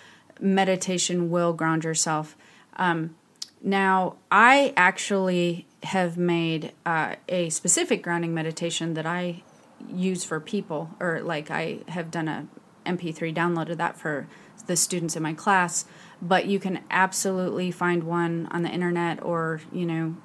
Meditation 0.40 1.30
will 1.30 1.52
ground 1.52 1.84
yourself. 1.84 2.36
Um, 2.76 3.16
now, 3.62 4.16
I 4.30 4.72
actually 4.76 5.66
have 5.82 6.16
made 6.16 6.72
uh, 6.86 7.16
a 7.28 7.50
specific 7.50 8.02
grounding 8.02 8.34
meditation 8.34 8.94
that 8.94 9.06
I 9.06 9.42
use 9.86 10.24
for 10.24 10.40
people, 10.40 10.90
or 11.00 11.20
like 11.22 11.50
I 11.50 11.80
have 11.88 12.10
done 12.10 12.28
a 12.28 12.46
MP3 12.86 13.34
download 13.34 13.70
of 13.70 13.78
that 13.78 13.96
for 13.96 14.26
the 14.66 14.76
students 14.76 15.16
in 15.16 15.22
my 15.22 15.34
class. 15.34 15.84
But 16.20 16.46
you 16.46 16.58
can 16.58 16.80
absolutely 16.90 17.70
find 17.70 18.02
one 18.02 18.48
on 18.50 18.62
the 18.62 18.70
internet, 18.70 19.22
or 19.22 19.60
you 19.72 19.86
know, 19.86 20.16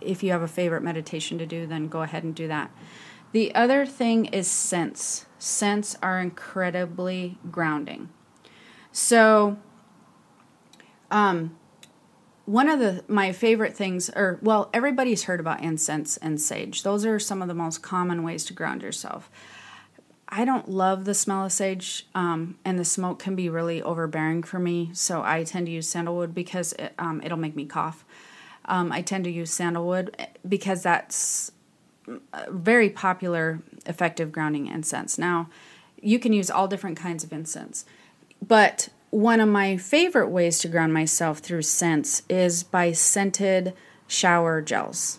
if 0.00 0.22
you 0.22 0.30
have 0.32 0.42
a 0.42 0.48
favorite 0.48 0.82
meditation 0.82 1.38
to 1.38 1.46
do, 1.46 1.66
then 1.66 1.88
go 1.88 2.02
ahead 2.02 2.22
and 2.22 2.34
do 2.34 2.46
that. 2.48 2.70
The 3.32 3.54
other 3.54 3.86
thing 3.86 4.26
is 4.26 4.48
scents. 4.48 5.26
Scents 5.38 5.96
are 6.02 6.20
incredibly 6.20 7.38
grounding. 7.50 8.10
So, 8.92 9.56
um, 11.10 11.56
one 12.50 12.68
of 12.68 12.80
the 12.80 13.04
my 13.06 13.30
favorite 13.30 13.76
things 13.76 14.10
or 14.10 14.38
well 14.42 14.68
everybody's 14.74 15.24
heard 15.24 15.38
about 15.38 15.62
incense 15.62 16.16
and 16.16 16.40
sage 16.40 16.82
those 16.82 17.06
are 17.06 17.18
some 17.18 17.42
of 17.42 17.48
the 17.48 17.54
most 17.54 17.80
common 17.80 18.22
ways 18.22 18.44
to 18.44 18.52
ground 18.52 18.82
yourself 18.82 19.30
I 20.32 20.44
don't 20.44 20.68
love 20.68 21.06
the 21.06 21.14
smell 21.14 21.44
of 21.44 21.52
sage, 21.52 22.06
um, 22.14 22.56
and 22.64 22.78
the 22.78 22.84
smoke 22.84 23.18
can 23.18 23.34
be 23.34 23.48
really 23.48 23.82
overbearing 23.82 24.44
for 24.44 24.60
me. 24.60 24.90
So 24.92 25.22
I 25.24 25.42
tend 25.42 25.66
to 25.66 25.72
use 25.72 25.88
sandalwood 25.88 26.34
because 26.34 26.72
it, 26.74 26.94
um, 27.00 27.20
it'll 27.24 27.36
make 27.36 27.56
me 27.56 27.64
cough. 27.64 28.04
Um, 28.66 28.92
I 28.92 29.02
tend 29.02 29.24
to 29.24 29.30
use 29.30 29.50
sandalwood 29.50 30.16
because 30.48 30.84
that's 30.84 31.50
a 32.32 32.50
very 32.50 32.90
popular, 32.90 33.60
effective 33.86 34.30
grounding 34.30 34.68
incense. 34.68 35.18
Now, 35.18 35.48
you 36.00 36.20
can 36.20 36.32
use 36.32 36.48
all 36.48 36.68
different 36.68 36.96
kinds 36.96 37.24
of 37.24 37.32
incense, 37.32 37.84
but 38.40 38.88
one 39.10 39.40
of 39.40 39.48
my 39.48 39.76
favorite 39.76 40.28
ways 40.28 40.58
to 40.60 40.68
ground 40.68 40.94
myself 40.94 41.38
through 41.38 41.62
scents 41.62 42.22
is 42.28 42.62
by 42.62 42.92
scented 42.92 43.74
shower 44.06 44.60
gels. 44.60 45.18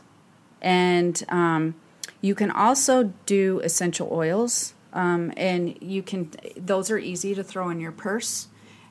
And 0.61 1.21
um, 1.29 1.75
you 2.21 2.35
can 2.35 2.51
also 2.51 3.13
do 3.25 3.59
essential 3.63 4.09
oils 4.11 4.73
um, 4.93 5.33
and 5.37 5.77
you 5.81 6.03
can, 6.03 6.31
those 6.55 6.91
are 6.91 6.97
easy 6.97 7.33
to 7.35 7.43
throw 7.43 7.69
in 7.69 7.79
your 7.79 7.91
purse 7.91 8.47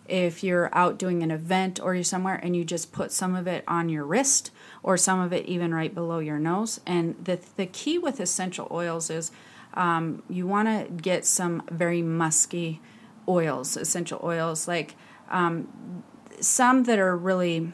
if 0.09 0.42
you're 0.42 0.75
out 0.76 0.99
doing 0.99 1.23
an 1.23 1.30
event 1.30 1.78
or 1.80 1.95
you're 1.95 2.02
somewhere 2.02 2.40
and 2.42 2.57
you 2.57 2.64
just 2.64 2.92
put 2.92 3.12
some 3.12 3.37
of 3.37 3.47
it 3.47 3.62
on 3.69 3.88
your 3.88 4.04
wrist 4.04 4.50
or 4.83 4.97
some 4.97 5.21
of 5.21 5.33
it 5.33 5.47
even 5.47 5.73
right 5.73 5.95
below 5.95 6.19
your 6.19 6.38
nose. 6.38 6.80
And 6.87 7.14
the, 7.25 7.38
the 7.57 7.66
key 7.66 7.97
with 7.97 8.21
essential 8.21 8.66
oils 8.71 9.09
is 9.09 9.30
um, 9.75 10.23
you 10.28 10.47
want 10.47 10.69
to 10.69 10.92
get 10.92 11.25
some 11.25 11.62
very 11.71 12.02
musky 12.02 12.80
oils, 13.29 13.77
essential 13.77 14.21
oils, 14.23 14.67
like 14.69 14.95
um, 15.31 16.03
some 16.41 16.85
that 16.85 16.99
are 16.99 17.17
really 17.17 17.73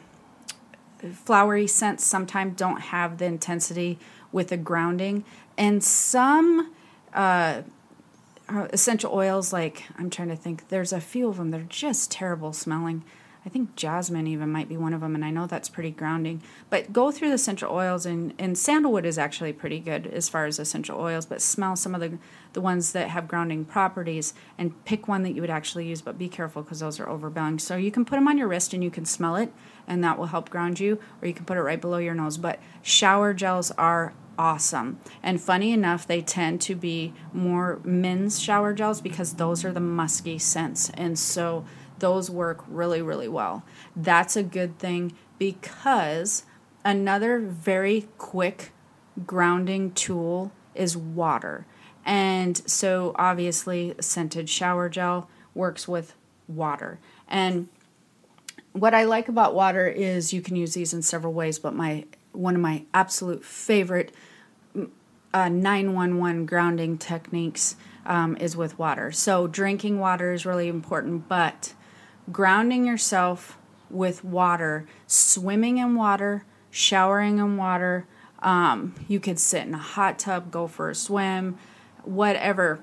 flowery 1.13 1.67
scents 1.67 2.05
sometimes 2.05 2.55
don't 2.57 2.81
have 2.81 3.17
the 3.17 3.25
intensity 3.25 3.99
with 4.31 4.49
the 4.49 4.57
grounding, 4.57 5.23
and 5.57 5.83
some 5.83 6.73
uh, 7.13 7.61
uh, 8.49 8.67
essential 8.71 9.13
oils 9.13 9.51
like 9.51 9.83
i'm 9.97 10.09
trying 10.09 10.29
to 10.29 10.35
think 10.35 10.69
there's 10.69 10.93
a 10.93 11.01
few 11.01 11.27
of 11.27 11.35
them 11.35 11.51
that 11.51 11.59
are 11.59 11.65
just 11.65 12.09
terrible 12.09 12.53
smelling 12.53 13.03
i 13.47 13.49
think 13.49 13.73
jasmine 13.75 14.27
even 14.27 14.51
might 14.51 14.67
be 14.67 14.75
one 14.75 14.93
of 14.93 14.99
them 14.99 15.15
and 15.15 15.23
i 15.23 15.31
know 15.31 15.47
that's 15.47 15.69
pretty 15.69 15.89
grounding 15.89 16.41
but 16.69 16.91
go 16.91 17.09
through 17.11 17.29
the 17.29 17.35
essential 17.35 17.71
oils 17.71 18.05
and, 18.05 18.33
and 18.37 18.57
sandalwood 18.57 19.05
is 19.05 19.17
actually 19.17 19.53
pretty 19.53 19.79
good 19.79 20.05
as 20.07 20.27
far 20.27 20.45
as 20.45 20.59
essential 20.59 20.99
oils 20.99 21.25
but 21.25 21.41
smell 21.41 21.75
some 21.75 21.95
of 21.95 22.01
the, 22.01 22.17
the 22.51 22.61
ones 22.61 22.91
that 22.91 23.09
have 23.09 23.27
grounding 23.27 23.63
properties 23.63 24.33
and 24.57 24.83
pick 24.83 25.07
one 25.07 25.23
that 25.23 25.31
you 25.31 25.39
would 25.39 25.49
actually 25.49 25.87
use 25.87 26.01
but 26.01 26.17
be 26.17 26.27
careful 26.27 26.61
because 26.61 26.81
those 26.81 26.99
are 26.99 27.07
overbearing 27.07 27.57
so 27.57 27.77
you 27.77 27.91
can 27.91 28.03
put 28.03 28.15
them 28.15 28.27
on 28.27 28.37
your 28.37 28.47
wrist 28.47 28.73
and 28.73 28.83
you 28.83 28.91
can 28.91 29.05
smell 29.05 29.37
it 29.37 29.51
and 29.87 30.03
that 30.03 30.19
will 30.19 30.27
help 30.27 30.49
ground 30.49 30.79
you 30.79 30.99
or 31.21 31.27
you 31.27 31.33
can 31.33 31.45
put 31.45 31.55
it 31.57 31.61
right 31.61 31.79
below 31.79 31.97
your 31.97 32.13
nose 32.13 32.37
but 32.37 32.59
shower 32.81 33.33
gels 33.33 33.71
are 33.71 34.13
awesome. 34.37 34.99
And 35.23 35.41
funny 35.41 35.71
enough, 35.71 36.05
they 36.05 36.21
tend 36.21 36.61
to 36.61 36.75
be 36.75 37.13
more 37.33 37.79
men's 37.83 38.39
shower 38.39 38.73
gels 38.73 39.01
because 39.01 39.33
those 39.33 39.65
are 39.65 39.71
the 39.71 39.79
musky 39.79 40.37
scents. 40.37 40.89
And 40.91 41.17
so 41.17 41.65
those 41.99 42.29
work 42.29 42.63
really, 42.67 43.01
really 43.01 43.27
well. 43.27 43.63
That's 43.95 44.35
a 44.35 44.43
good 44.43 44.79
thing 44.79 45.15
because 45.39 46.43
another 46.83 47.39
very 47.39 48.07
quick 48.17 48.71
grounding 49.25 49.91
tool 49.91 50.51
is 50.75 50.95
water. 50.95 51.65
And 52.05 52.57
so 52.69 53.13
obviously, 53.15 53.93
scented 53.99 54.49
shower 54.49 54.87
gel 54.89 55.29
works 55.53 55.87
with 55.87 56.15
water. 56.47 56.99
And 57.27 57.67
what 58.71 58.93
I 58.93 59.03
like 59.03 59.27
about 59.27 59.53
water 59.53 59.87
is 59.87 60.31
you 60.33 60.41
can 60.41 60.55
use 60.55 60.73
these 60.73 60.93
in 60.93 61.01
several 61.01 61.33
ways, 61.33 61.59
but 61.59 61.73
my 61.73 62.05
one 62.31 62.55
of 62.55 62.61
my 62.61 62.83
absolute 62.93 63.43
favorite 63.43 64.13
uh, 65.33 65.49
911 65.49 66.45
grounding 66.45 66.97
techniques 66.97 67.75
um, 68.05 68.37
is 68.37 68.55
with 68.55 68.79
water. 68.79 69.11
So, 69.11 69.47
drinking 69.47 69.99
water 69.99 70.33
is 70.33 70.45
really 70.45 70.67
important, 70.67 71.27
but 71.27 71.73
grounding 72.31 72.85
yourself 72.85 73.57
with 73.89 74.23
water, 74.23 74.85
swimming 75.05 75.77
in 75.77 75.95
water, 75.95 76.45
showering 76.69 77.39
in 77.39 77.57
water, 77.57 78.05
um, 78.39 78.93
you 79.07 79.19
could 79.19 79.39
sit 79.39 79.63
in 79.63 79.73
a 79.73 79.79
hot 79.79 80.19
tub, 80.19 80.51
go 80.51 80.67
for 80.67 80.89
a 80.89 80.95
swim, 80.95 81.57
whatever. 82.03 82.79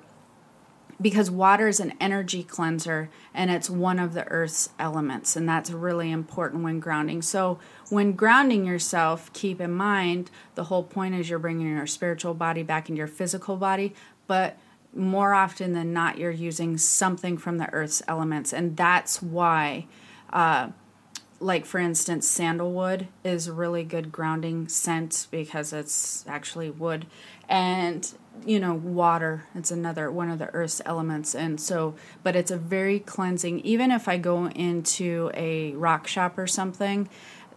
Because 1.01 1.31
water 1.31 1.69
is 1.69 1.81
an 1.81 1.93
energy 2.01 2.45
cleanser 2.45 3.11
and 3.35 3.51
it's 3.51 3.69
one 3.69 3.99
of 3.99 4.15
the 4.15 4.27
earth's 4.29 4.71
elements 4.79 5.35
and 5.35 5.49
that's 5.49 5.71
really 5.71 6.11
important 6.11 6.63
when 6.63 6.79
grounding. 6.79 7.21
So 7.21 7.59
when 7.91 8.13
grounding 8.13 8.65
yourself 8.65 9.33
keep 9.33 9.61
in 9.61 9.73
mind 9.73 10.31
the 10.55 10.65
whole 10.65 10.85
point 10.85 11.17
is 11.17 11.29
you're 11.29 11.39
bringing 11.41 11.69
your 11.69 11.87
spiritual 11.87 12.33
body 12.33 12.63
back 12.63 12.89
into 12.89 12.99
your 12.99 13.09
physical 13.09 13.57
body 13.57 13.93
but 14.27 14.57
more 14.95 15.35
often 15.35 15.73
than 15.73 15.93
not 15.93 16.19
you're 16.19 16.31
using 16.31 16.79
something 16.79 17.37
from 17.37 17.59
the 17.59 17.73
earth's 17.73 18.03
elements. 18.09 18.53
And 18.53 18.77
that's 18.77 19.23
why 19.23 19.87
uh, 20.33 20.69
like 21.41 21.67
for 21.67 21.79
instance 21.79 22.29
sandalwood 22.29 23.09
is 23.23 23.47
a 23.47 23.53
really 23.53 23.85
good 23.85 24.13
grounding 24.13 24.69
scent 24.69 25.27
because 25.31 25.73
it's 25.73 26.25
actually 26.29 26.71
wood. 26.71 27.07
And 27.49 28.11
you 28.45 28.59
know 28.59 28.75
water 28.75 29.45
it's 29.55 29.71
another 29.71 30.11
one 30.11 30.31
of 30.31 30.39
the 30.39 30.53
earth's 30.55 30.81
elements. 30.87 31.35
And 31.35 31.61
so 31.61 31.95
but 32.23 32.37
it's 32.37 32.51
a 32.51 32.57
very 32.57 32.99
cleansing 32.99 33.61
even 33.61 33.91
if 33.91 34.09
i 34.09 34.17
go 34.17 34.49
into 34.49 35.31
a 35.35 35.73
rock 35.73 36.07
shop 36.07 36.39
or 36.39 36.47
something. 36.47 37.09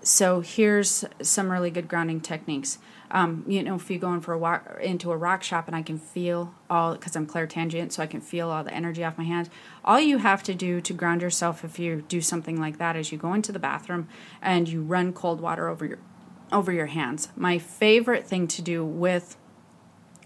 So 0.01 0.41
here's 0.41 1.03
some 1.22 1.51
really 1.51 1.72
good 1.72 1.88
grounding 1.88 2.22
techniques 2.22 2.77
um, 3.12 3.44
you 3.48 3.64
know 3.64 3.76
if 3.76 3.90
you 3.90 3.98
go 3.98 4.14
in 4.14 4.22
for 4.22 4.34
a 4.34 4.38
walk 4.38 4.78
into 4.82 5.12
a 5.12 5.18
rock 5.18 5.44
shop 5.44 5.68
and 5.68 5.76
i 5.76 5.82
can 5.82 5.98
feel 5.98 6.54
all 6.70 6.94
because 6.94 7.16
i'm 7.16 7.26
clairtangent 7.26 7.92
so 7.92 8.04
i 8.04 8.08
can 8.08 8.22
feel 8.22 8.50
all 8.50 8.64
the 8.64 8.74
energy 8.74 9.04
off 9.04 9.18
my 9.18 9.24
hands 9.24 9.50
all 9.86 10.00
you 10.00 10.18
have 10.18 10.44
to 10.44 10.54
do 10.54 10.82
to 10.82 10.94
ground 10.94 11.22
yourself 11.22 11.64
if 11.64 11.80
you 11.80 12.04
do 12.08 12.22
something 12.22 12.60
like 12.60 12.78
that 12.78 12.96
is 12.96 13.12
you 13.12 13.18
go 13.18 13.34
into 13.34 13.52
the 13.52 13.60
bathroom 13.60 14.08
and 14.42 14.68
you 14.68 14.82
run 14.82 15.14
cold 15.14 15.40
water 15.40 15.68
over 15.68 15.86
your 15.86 16.00
over 16.52 16.72
your 16.72 16.88
hands. 16.88 17.30
My 17.36 17.58
favorite 17.58 18.26
thing 18.26 18.48
to 18.50 18.62
do 18.62 18.86
with 18.86 19.38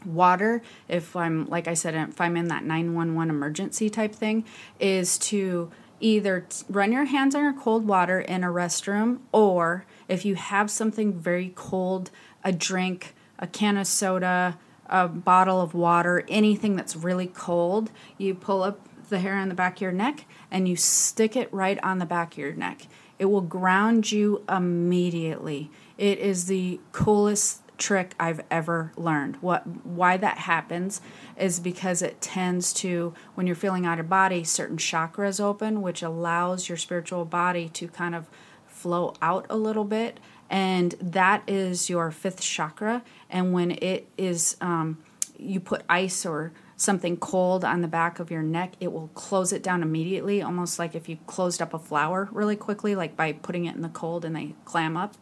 water 0.03 0.63
if 0.87 1.15
i'm 1.15 1.45
like 1.47 1.67
i 1.67 1.75
said 1.75 1.93
if 1.93 2.19
i'm 2.19 2.35
in 2.35 2.47
that 2.47 2.63
911 2.63 3.29
emergency 3.29 3.87
type 3.87 4.15
thing 4.15 4.43
is 4.79 5.15
to 5.19 5.69
either 5.99 6.47
run 6.67 6.91
your 6.91 7.05
hands 7.05 7.35
on 7.35 7.43
your 7.43 7.53
cold 7.53 7.85
water 7.85 8.19
in 8.19 8.43
a 8.43 8.47
restroom 8.47 9.19
or 9.31 9.85
if 10.07 10.25
you 10.25 10.33
have 10.33 10.71
something 10.71 11.13
very 11.13 11.53
cold 11.53 12.09
a 12.43 12.51
drink 12.51 13.15
a 13.39 13.47
can 13.47 13.77
of 13.77 13.87
soda 13.87 14.57
a 14.87 15.07
bottle 15.07 15.61
of 15.61 15.73
water 15.73 16.23
anything 16.27 16.75
that's 16.75 16.95
really 16.95 17.27
cold 17.27 17.91
you 18.17 18.33
pull 18.33 18.63
up 18.63 18.87
the 19.11 19.19
hair 19.19 19.35
on 19.35 19.49
the 19.49 19.55
back 19.55 19.75
of 19.75 19.81
your 19.81 19.91
neck 19.91 20.25
and 20.49 20.67
you 20.67 20.75
stick 20.75 21.35
it 21.35 21.53
right 21.53 21.77
on 21.83 21.99
the 21.99 22.05
back 22.05 22.33
of 22.33 22.37
your 22.39 22.53
neck. 22.53 22.87
It 23.19 23.25
will 23.25 23.41
ground 23.41 24.11
you 24.11 24.43
immediately. 24.49 25.69
It 25.99 26.17
is 26.17 26.47
the 26.47 26.79
coolest 26.91 27.61
trick 27.77 28.15
I've 28.19 28.41
ever 28.49 28.91
learned. 28.95 29.37
What 29.41 29.85
why 29.85 30.17
that 30.17 30.39
happens 30.39 31.01
is 31.37 31.59
because 31.59 32.01
it 32.01 32.21
tends 32.21 32.73
to 32.73 33.13
when 33.35 33.45
you're 33.45 33.55
feeling 33.55 33.85
out 33.85 33.99
of 33.99 34.09
body, 34.09 34.43
certain 34.43 34.77
chakras 34.77 35.39
open, 35.39 35.83
which 35.83 36.01
allows 36.01 36.67
your 36.67 36.77
spiritual 36.77 37.25
body 37.25 37.69
to 37.69 37.87
kind 37.87 38.15
of 38.15 38.27
flow 38.65 39.13
out 39.21 39.45
a 39.49 39.57
little 39.57 39.83
bit, 39.83 40.19
and 40.51 40.93
that 40.99 41.43
is 41.47 41.89
your 41.89 42.11
fifth 42.11 42.41
chakra. 42.41 43.01
And 43.29 43.53
when 43.53 43.71
it 43.71 44.07
is, 44.17 44.57
um, 44.59 44.97
you 45.39 45.61
put 45.61 45.83
ice 45.87 46.25
or 46.25 46.51
something 46.75 47.15
cold 47.15 47.63
on 47.63 47.81
the 47.81 47.87
back 47.87 48.19
of 48.19 48.29
your 48.29 48.41
neck, 48.41 48.73
it 48.81 48.91
will 48.91 49.07
close 49.13 49.53
it 49.53 49.63
down 49.63 49.81
immediately, 49.81 50.41
almost 50.41 50.77
like 50.77 50.93
if 50.93 51.07
you 51.07 51.17
closed 51.25 51.61
up 51.61 51.73
a 51.73 51.79
flower 51.79 52.27
really 52.33 52.57
quickly, 52.57 52.95
like 52.95 53.15
by 53.15 53.31
putting 53.31 53.65
it 53.65 53.75
in 53.75 53.81
the 53.81 53.89
cold 53.89 54.25
and 54.25 54.35
they 54.35 54.53
clam 54.65 54.97
up. 54.97 55.15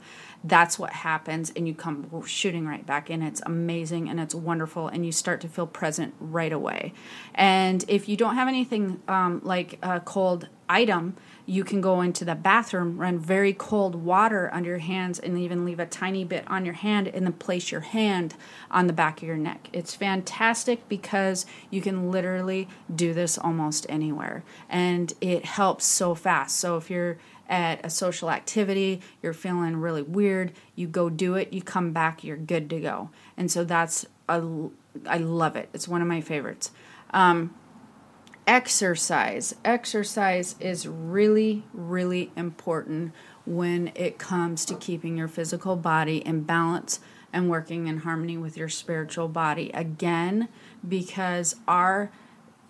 That's 0.44 0.80
what 0.80 0.94
happens 0.94 1.52
and 1.56 1.68
you 1.68 1.76
come 1.76 2.10
shooting 2.26 2.66
right 2.66 2.86
back 2.86 3.12
in. 3.12 3.22
It's 3.22 3.42
amazing 3.46 4.10
and 4.10 4.20
it's 4.20 4.34
wonderful 4.34 4.88
and 4.88 5.06
you 5.06 5.12
start 5.12 5.42
to 5.42 5.48
feel 5.48 5.68
present 5.68 6.16
right 6.20 6.52
away. 6.52 6.94
And 7.36 7.86
if 7.88 8.10
you 8.10 8.18
don't 8.18 8.36
have 8.36 8.48
anything 8.48 9.00
um, 9.08 9.42
like 9.44 9.78
a 9.84 10.00
cold 10.00 10.48
item 10.68 11.18
you 11.50 11.64
can 11.64 11.82
go 11.82 12.02
into 12.02 12.24
the 12.24 12.36
bathroom 12.36 12.98
run 12.98 13.18
very 13.18 13.54
cold 13.54 13.96
water 13.96 14.50
under 14.54 14.70
your 14.70 14.78
hands 14.78 15.18
and 15.18 15.38
even 15.38 15.66
leave 15.66 15.80
a 15.80 15.86
tiny 15.86 16.24
bit 16.24 16.44
on 16.48 16.64
your 16.64 16.76
hand 16.76 17.08
and 17.08 17.26
then 17.26 17.34
place 17.34 17.72
your 17.72 17.82
hand 17.82 18.36
on 18.70 18.88
the 18.88 18.94
back 18.94 19.22
of 19.22 19.28
your 19.28 19.38
neck 19.38 19.68
it's 19.74 19.96
fantastic 19.96 20.88
because 20.88 21.46
you 21.70 21.82
can 21.82 22.12
literally 22.12 22.68
do 22.94 23.14
this 23.14 23.38
almost 23.38 23.86
anywhere 23.90 24.44
and 24.70 25.14
it 25.22 25.44
helps 25.46 25.86
so 25.86 26.14
fast 26.14 26.58
so 26.58 26.78
if 26.78 26.90
you're 26.90 27.18
at 27.50 27.84
a 27.84 27.90
social 27.90 28.30
activity, 28.30 29.02
you're 29.24 29.34
feeling 29.34 29.76
really 29.76 30.04
weird, 30.04 30.54
you 30.76 30.88
go 30.88 31.10
do 31.10 31.34
it, 31.34 31.52
you 31.52 31.62
come 31.64 31.92
back, 31.92 32.24
you're 32.24 32.38
good 32.38 32.70
to 32.70 32.80
go. 32.80 33.10
And 33.36 33.52
so 33.52 33.64
that's 33.64 34.06
a, 34.30 34.70
I 35.08 35.18
love 35.18 35.56
it. 35.56 35.68
It's 35.74 35.88
one 35.88 36.04
of 36.04 36.08
my 36.08 36.22
favorites. 36.22 36.72
Um, 37.12 37.56
exercise. 38.50 39.54
Exercise 39.64 40.56
is 40.60 40.88
really, 40.88 41.64
really 41.72 42.32
important 42.36 43.14
when 43.46 43.92
it 43.94 44.18
comes 44.18 44.66
to 44.66 44.74
keeping 44.74 45.16
your 45.16 45.28
physical 45.28 45.76
body 45.76 46.18
in 46.26 46.42
balance 46.42 47.00
and 47.32 47.48
working 47.48 47.86
in 47.86 48.00
harmony 48.00 48.38
with 48.38 48.58
your 48.58 48.68
spiritual 48.68 49.28
body. 49.28 49.70
Again, 49.76 50.50
because 50.86 51.56
our 51.68 52.12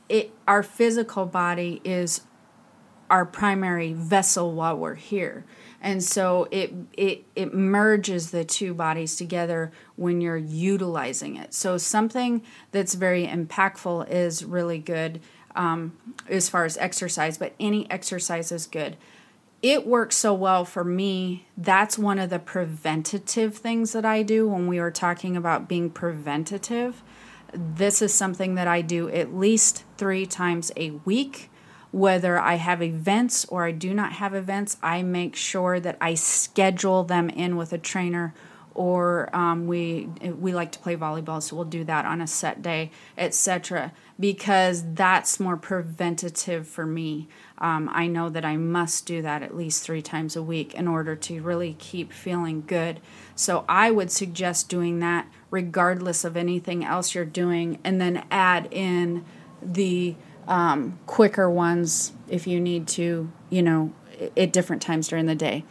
it 0.10 0.34
our 0.48 0.64
physical 0.64 1.26
body 1.26 1.80
is 1.86 2.22
our 3.10 3.26
primary 3.26 3.94
vessel 3.94 4.52
while 4.52 4.76
we're 4.76 4.96
here 4.96 5.46
and 5.82 6.04
so 6.04 6.48
it 6.52 6.74
it 6.94 7.24
it 7.36 7.54
merges 7.54 8.32
the 8.32 8.44
two 8.44 8.74
bodies 8.74 9.16
together 9.16 9.72
when 9.96 10.20
you're 10.20 10.38
utilizing 10.38 11.36
it 11.36 11.54
so 11.54 11.78
something 11.78 12.42
that's 12.72 12.96
very 12.96 13.26
impactful 13.28 14.08
is 14.10 14.44
really 14.44 14.80
good 14.80 15.20
um, 15.56 15.98
as 16.28 16.50
far 16.50 16.66
as 16.66 16.78
exercise 16.78 17.38
but 17.38 17.54
any 17.60 17.90
exercise 17.92 18.52
is 18.52 18.68
good. 18.68 18.98
It 19.62 19.86
works 19.86 20.16
so 20.16 20.34
well 20.34 20.64
for 20.64 20.86
me. 20.86 21.46
That's 21.58 21.98
one 21.98 22.18
of 22.18 22.30
the 22.30 22.40
preventative 22.40 23.58
things 23.58 23.92
that 23.92 24.06
i 24.06 24.24
do 24.24 24.48
when 24.48 24.68
we 24.68 24.80
were 24.80 24.92
talking 24.92 25.36
about 25.36 25.68
being 25.68 25.90
preventative. 25.90 27.04
This 27.54 28.02
is 28.02 28.14
something 28.14 28.56
that 28.56 28.68
i 28.68 28.82
do 28.82 29.10
at 29.10 29.36
least 29.36 29.84
three 29.98 30.26
times 30.26 30.72
a 30.78 30.92
week. 30.92 31.50
Whether 31.92 32.38
I 32.38 32.56
have 32.56 32.84
events 32.84 33.46
or 33.46 33.66
I 33.66 33.72
do 33.72 33.96
not 33.96 34.14
have 34.14 34.36
events, 34.36 34.78
I 34.82 35.02
make 35.02 35.36
sure 35.36 35.80
that 35.80 35.98
I 36.00 36.14
schedule 36.14 37.04
them 37.04 37.30
in 37.30 37.58
with 37.58 37.74
a 37.74 37.80
trainer. 37.80 38.36
Or 38.76 39.36
um, 39.36 39.68
we 39.68 40.10
we 40.22 40.54
like 40.54 40.72
to 40.74 40.80
play 40.80 40.96
volleyball, 40.96 41.42
so 41.42 41.56
we'll 41.56 41.66
do 41.66 41.84
that 41.86 42.06
on 42.06 42.22
a 42.22 42.28
set 42.28 42.62
day, 42.62 42.92
etc. 43.18 43.92
Because 44.20 44.84
that's 44.94 45.40
more 45.40 45.58
preventative 45.58 46.68
for 46.68 46.86
me. 46.86 47.28
Um, 47.58 47.90
I 47.92 48.08
know 48.08 48.30
that 48.30 48.46
I 48.46 48.58
must 48.58 49.06
do 49.06 49.22
that 49.22 49.44
at 49.44 49.56
least 49.56 49.84
three 49.84 50.02
times 50.02 50.36
a 50.36 50.44
week 50.44 50.74
in 50.76 50.88
order 50.88 51.16
to 51.16 51.42
really 51.42 51.76
keep 51.80 52.14
feeling 52.14 52.64
good. 52.66 53.02
So 53.36 53.66
I 53.68 53.92
would 53.92 54.12
suggest 54.12 54.70
doing 54.70 55.00
that 55.00 55.28
regardless 55.52 56.24
of 56.24 56.38
anything 56.38 56.86
else 56.86 57.16
you're 57.16 57.26
doing, 57.26 57.80
and 57.84 58.00
then 58.00 58.24
add 58.32 58.68
in 58.72 59.26
the 59.62 60.16
um, 60.48 61.00
quicker 61.06 61.50
ones 61.50 62.14
if 62.28 62.48
you 62.48 62.60
need 62.60 62.88
to, 62.88 63.32
you 63.50 63.62
know, 63.62 63.94
at 64.36 64.52
different 64.52 64.82
times 64.82 65.08
during 65.08 65.26
the 65.26 65.36
day. 65.36 65.64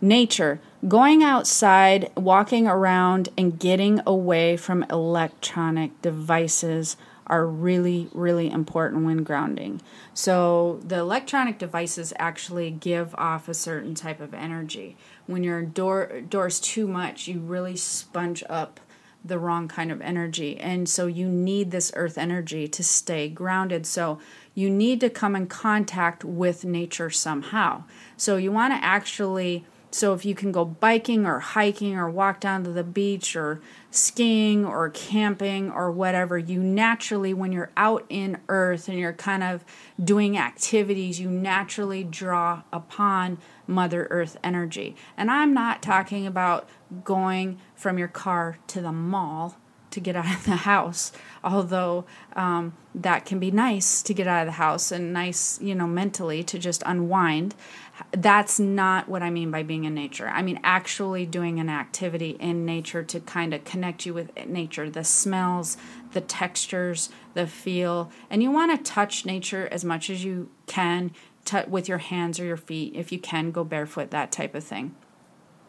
Nature, 0.00 0.60
going 0.86 1.22
outside, 1.22 2.10
walking 2.16 2.66
around, 2.66 3.28
and 3.36 3.58
getting 3.58 4.00
away 4.06 4.56
from 4.56 4.84
electronic 4.84 6.00
devices 6.02 6.96
are 7.26 7.46
really, 7.46 8.08
really 8.12 8.50
important 8.50 9.04
when 9.04 9.22
grounding. 9.22 9.80
So, 10.12 10.80
the 10.84 10.98
electronic 10.98 11.58
devices 11.58 12.12
actually 12.18 12.70
give 12.70 13.14
off 13.14 13.48
a 13.48 13.54
certain 13.54 13.94
type 13.94 14.20
of 14.20 14.34
energy. 14.34 14.96
When 15.26 15.44
you're 15.44 15.60
indoors 15.60 16.60
too 16.60 16.86
much, 16.86 17.28
you 17.28 17.38
really 17.38 17.76
sponge 17.76 18.42
up 18.50 18.80
the 19.24 19.38
wrong 19.38 19.68
kind 19.68 19.92
of 19.92 20.00
energy. 20.00 20.58
And 20.58 20.88
so 20.88 21.06
you 21.06 21.28
need 21.28 21.70
this 21.70 21.92
earth 21.94 22.18
energy 22.18 22.66
to 22.68 22.82
stay 22.82 23.28
grounded. 23.28 23.86
So 23.86 24.18
you 24.54 24.68
need 24.68 25.00
to 25.00 25.08
come 25.08 25.36
in 25.36 25.46
contact 25.46 26.24
with 26.24 26.64
nature 26.64 27.10
somehow. 27.10 27.84
So 28.16 28.36
you 28.36 28.50
want 28.50 28.72
to 28.74 28.84
actually 28.84 29.64
so 29.94 30.14
if 30.14 30.24
you 30.24 30.34
can 30.34 30.52
go 30.52 30.64
biking 30.64 31.26
or 31.26 31.38
hiking 31.38 31.96
or 31.96 32.08
walk 32.08 32.40
down 32.40 32.64
to 32.64 32.72
the 32.72 32.82
beach 32.82 33.36
or 33.36 33.60
skiing 33.90 34.64
or 34.64 34.88
camping 34.88 35.70
or 35.70 35.90
whatever, 35.90 36.38
you 36.38 36.62
naturally, 36.62 37.34
when 37.34 37.52
you're 37.52 37.70
out 37.76 38.06
in 38.08 38.38
earth 38.48 38.88
and 38.88 38.98
you're 38.98 39.12
kind 39.12 39.42
of 39.42 39.64
doing 40.02 40.38
activities, 40.38 41.20
you 41.20 41.30
naturally 41.30 42.02
draw 42.02 42.62
upon 42.72 43.36
Mother 43.66 44.06
Earth 44.10 44.38
energy. 44.42 44.96
And 45.16 45.30
I'm 45.30 45.52
not 45.52 45.82
talking 45.82 46.26
about 46.26 46.68
going 47.04 47.58
from 47.74 47.98
your 47.98 48.08
car 48.08 48.58
to 48.68 48.80
the 48.80 48.92
mall 48.92 49.58
to 49.92 50.00
get 50.00 50.16
out 50.16 50.34
of 50.34 50.44
the 50.44 50.56
house, 50.56 51.12
although 51.44 52.04
um, 52.34 52.72
that 52.94 53.24
can 53.24 53.38
be 53.38 53.50
nice 53.50 54.02
to 54.02 54.14
get 54.14 54.26
out 54.26 54.40
of 54.40 54.46
the 54.46 54.52
house 54.52 54.90
and 54.90 55.12
nice, 55.12 55.60
you 55.60 55.74
know, 55.74 55.86
mentally 55.86 56.42
to 56.44 56.58
just 56.58 56.82
unwind. 56.84 57.54
That's 58.10 58.58
not 58.58 59.08
what 59.08 59.22
I 59.22 59.30
mean 59.30 59.50
by 59.50 59.62
being 59.62 59.84
in 59.84 59.94
nature. 59.94 60.28
I 60.28 60.42
mean 60.42 60.60
actually 60.64 61.26
doing 61.26 61.60
an 61.60 61.68
activity 61.68 62.30
in 62.40 62.64
nature 62.64 63.02
to 63.02 63.20
kind 63.20 63.54
of 63.54 63.64
connect 63.64 64.06
you 64.06 64.14
with 64.14 64.30
nature, 64.46 64.90
the 64.90 65.04
smells, 65.04 65.76
the 66.12 66.20
textures, 66.20 67.10
the 67.34 67.46
feel. 67.46 68.10
And 68.30 68.42
you 68.42 68.50
want 68.50 68.76
to 68.76 68.90
touch 68.90 69.24
nature 69.24 69.68
as 69.70 69.84
much 69.84 70.10
as 70.10 70.24
you 70.24 70.50
can 70.66 71.12
t- 71.44 71.58
with 71.68 71.88
your 71.88 71.98
hands 71.98 72.38
or 72.38 72.44
your 72.44 72.56
feet. 72.56 72.94
If 72.94 73.12
you 73.12 73.18
can, 73.18 73.50
go 73.50 73.64
barefoot, 73.64 74.10
that 74.10 74.32
type 74.32 74.54
of 74.54 74.64
thing. 74.64 74.94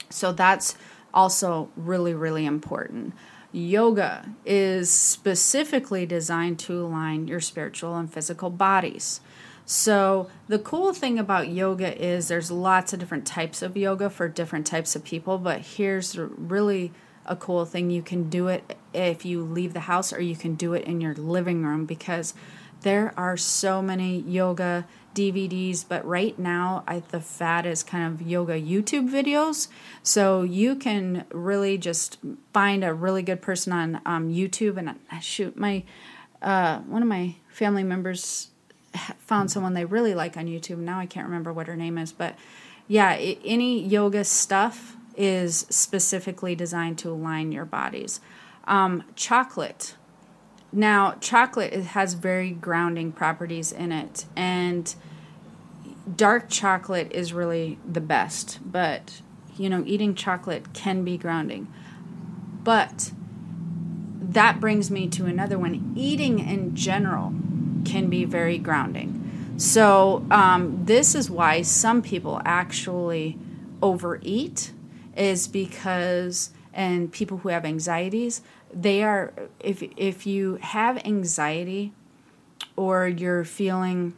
So 0.10 0.32
that's 0.32 0.76
also 1.14 1.70
really, 1.76 2.14
really 2.14 2.46
important. 2.46 3.14
Yoga 3.52 4.34
is 4.46 4.92
specifically 4.92 6.06
designed 6.06 6.58
to 6.60 6.84
align 6.84 7.28
your 7.28 7.40
spiritual 7.40 7.96
and 7.96 8.12
physical 8.12 8.50
bodies. 8.50 9.22
So, 9.66 10.30
the 10.48 10.60
cool 10.60 10.94
thing 10.94 11.18
about 11.18 11.48
yoga 11.48 11.98
is 12.02 12.28
there's 12.28 12.52
lots 12.52 12.92
of 12.92 13.00
different 13.00 13.26
types 13.26 13.62
of 13.62 13.78
yoga 13.78 14.10
for 14.10 14.28
different 14.28 14.68
types 14.68 14.96
of 14.96 15.06
people, 15.06 15.38
but 15.38 15.62
here's 15.62 16.18
really 16.18 16.92
a 17.26 17.36
cool 17.36 17.64
thing 17.66 17.90
you 17.90 18.02
can 18.02 18.30
do 18.30 18.48
it 18.50 18.78
if 18.94 19.24
you 19.26 19.42
leave 19.42 19.74
the 19.74 19.82
house 19.82 20.12
or 20.12 20.22
you 20.22 20.36
can 20.36 20.56
do 20.56 20.74
it 20.74 20.84
in 20.84 21.00
your 21.00 21.16
living 21.16 21.64
room 21.64 21.86
because 21.86 22.34
there 22.82 23.14
are 23.16 23.38
so 23.38 23.82
many 23.82 24.20
yoga 24.20 24.86
DVDs, 25.16 25.86
but 25.88 26.06
right 26.06 26.38
now 26.38 26.84
I, 26.86 27.00
the 27.00 27.22
fad 27.22 27.66
is 27.66 27.84
kind 27.84 28.14
of 28.14 28.28
yoga 28.28 28.60
YouTube 28.60 29.10
videos. 29.10 29.70
So 30.02 30.44
you 30.44 30.76
can 30.76 31.26
really 31.32 31.78
just 31.78 32.18
find 32.52 32.84
a 32.84 32.94
really 32.94 33.22
good 33.22 33.42
person 33.42 33.72
on 33.72 34.02
um, 34.06 34.30
YouTube 34.30 34.78
and 34.78 34.90
uh, 34.90 35.20
shoot 35.20 35.56
my 35.56 35.84
uh, 36.42 36.80
one 36.80 37.02
of 37.02 37.08
my 37.08 37.36
family 37.48 37.84
members 37.84 38.50
found 39.20 39.52
someone 39.52 39.74
they 39.74 39.86
really 39.86 40.14
like 40.14 40.38
on 40.38 40.48
YouTube. 40.48 40.78
Now 40.78 41.00
I 41.00 41.06
can't 41.06 41.26
remember 41.26 41.52
what 41.54 41.68
her 41.68 41.76
name 41.76 41.98
is, 41.98 42.12
but 42.12 42.36
yeah, 42.88 43.14
it, 43.14 43.40
any 43.46 43.82
yoga 43.82 44.24
stuff 44.24 44.96
is 45.16 45.66
specifically 45.70 46.56
designed 46.56 46.98
to 47.00 47.10
align 47.10 47.52
your 47.52 47.66
bodies. 47.66 48.20
Um, 48.66 49.04
chocolate 49.16 49.96
now, 50.74 51.16
chocolate 51.22 51.72
has 51.74 52.16
very 52.16 52.50
grounding 52.50 53.12
properties 53.12 53.72
in 53.72 53.92
it, 53.92 54.26
and 54.36 54.94
dark 56.16 56.50
chocolate 56.50 57.12
is 57.12 57.32
really 57.32 57.78
the 57.88 58.02
best. 58.02 58.60
But 58.66 59.22
you 59.56 59.70
know, 59.70 59.84
eating 59.86 60.16
chocolate 60.16 60.74
can 60.74 61.04
be 61.04 61.16
grounding. 61.16 61.72
But 62.64 63.12
that 64.20 64.60
brings 64.60 64.90
me 64.90 65.08
to 65.10 65.28
another 65.28 65.60
one. 65.60 65.94
Eating 65.96 66.40
in 66.40 66.76
general 66.76 67.36
can 67.86 68.10
be 68.10 68.26
very 68.26 68.58
grounding. 68.58 69.20
So, 69.58 70.26
um, 70.32 70.84
this 70.86 71.14
is 71.14 71.30
why 71.30 71.62
some 71.62 72.02
people 72.02 72.42
actually 72.44 73.38
overeat, 73.82 74.72
is 75.16 75.48
because, 75.48 76.50
and 76.74 77.12
people 77.12 77.38
who 77.38 77.50
have 77.50 77.64
anxieties, 77.66 78.42
they 78.74 79.04
are 79.04 79.34
if 79.60 79.84
if 79.96 80.26
you 80.26 80.58
have 80.62 80.98
anxiety 81.06 81.94
or 82.76 83.08
you're 83.08 83.44
feeling 83.44 84.14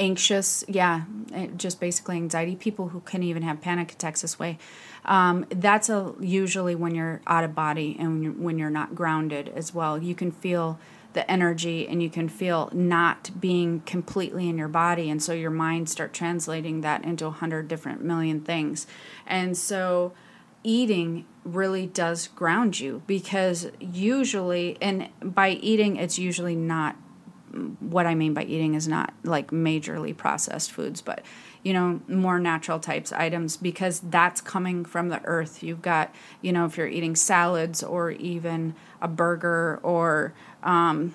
anxious 0.00 0.64
yeah 0.66 1.02
eh, 1.32 1.46
just 1.56 1.78
basically 1.78 2.16
anxiety 2.16 2.56
people 2.56 2.88
who 2.88 3.00
can 3.00 3.22
even 3.22 3.42
have 3.42 3.60
panic 3.60 3.92
attacks 3.92 4.22
this 4.22 4.38
way 4.38 4.58
um, 5.04 5.44
that's 5.50 5.88
a 5.88 6.14
usually 6.20 6.74
when 6.74 6.94
you're 6.94 7.20
out 7.26 7.44
of 7.44 7.54
body 7.54 7.96
and 7.98 8.12
when 8.12 8.22
you're, 8.22 8.32
when 8.32 8.58
you're 8.58 8.70
not 8.70 8.94
grounded 8.94 9.52
as 9.54 9.72
well 9.72 10.02
you 10.02 10.14
can 10.14 10.32
feel 10.32 10.78
the 11.12 11.30
energy 11.30 11.86
and 11.86 12.02
you 12.02 12.10
can 12.10 12.28
feel 12.28 12.70
not 12.72 13.30
being 13.40 13.80
completely 13.80 14.48
in 14.48 14.58
your 14.58 14.68
body. 14.68 15.10
And 15.10 15.22
so 15.22 15.32
your 15.32 15.50
mind 15.50 15.88
start 15.88 16.12
translating 16.12 16.80
that 16.80 17.04
into 17.04 17.26
a 17.26 17.30
hundred 17.30 17.68
different 17.68 18.02
million 18.02 18.40
things. 18.40 18.86
And 19.26 19.56
so 19.56 20.12
eating 20.64 21.26
really 21.44 21.86
does 21.86 22.28
ground 22.28 22.78
you 22.78 23.02
because 23.06 23.70
usually, 23.80 24.78
and 24.80 25.08
by 25.22 25.50
eating, 25.50 25.96
it's 25.96 26.18
usually 26.18 26.56
not 26.56 26.96
what 27.80 28.06
I 28.06 28.14
mean 28.14 28.34
by 28.34 28.44
eating 28.44 28.74
is 28.74 28.88
not 28.88 29.12
like 29.24 29.50
majorly 29.50 30.16
processed 30.16 30.72
foods, 30.72 31.02
but 31.02 31.22
you 31.62 31.72
know, 31.72 32.00
more 32.08 32.40
natural 32.40 32.80
types 32.80 33.12
items 33.12 33.56
because 33.56 34.00
that's 34.00 34.40
coming 34.40 34.84
from 34.84 35.10
the 35.10 35.20
earth. 35.24 35.62
You've 35.62 35.82
got, 35.82 36.12
you 36.40 36.52
know, 36.52 36.64
if 36.64 36.76
you're 36.76 36.88
eating 36.88 37.14
salads 37.14 37.82
or 37.82 38.10
even 38.10 38.74
a 39.00 39.06
burger 39.06 39.78
or 39.82 40.34
um, 40.62 41.14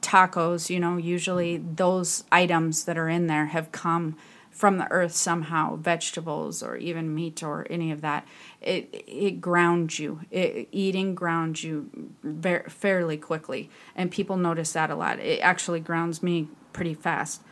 tacos, 0.00 0.70
you 0.70 0.80
know, 0.80 0.96
usually 0.96 1.58
those 1.58 2.24
items 2.32 2.84
that 2.84 2.96
are 2.96 3.08
in 3.08 3.26
there 3.26 3.46
have 3.46 3.70
come 3.70 4.16
from 4.52 4.78
the 4.78 4.90
earth 4.92 5.12
somehow, 5.12 5.76
vegetables 5.76 6.62
or 6.62 6.76
even 6.76 7.14
meat 7.14 7.42
or 7.42 7.66
any 7.70 7.90
of 7.90 8.02
that. 8.02 8.26
It 8.60 9.04
it 9.08 9.40
grounds 9.40 9.98
you. 9.98 10.20
It, 10.30 10.68
eating 10.70 11.14
grounds 11.14 11.64
you 11.64 11.90
very, 12.22 12.68
fairly 12.68 13.16
quickly, 13.16 13.70
and 13.96 14.10
people 14.10 14.36
notice 14.36 14.72
that 14.72 14.90
a 14.90 14.94
lot. 14.94 15.18
It 15.18 15.40
actually 15.40 15.80
grounds 15.80 16.22
me 16.22 16.48
pretty 16.72 16.94
fast. 16.94 17.42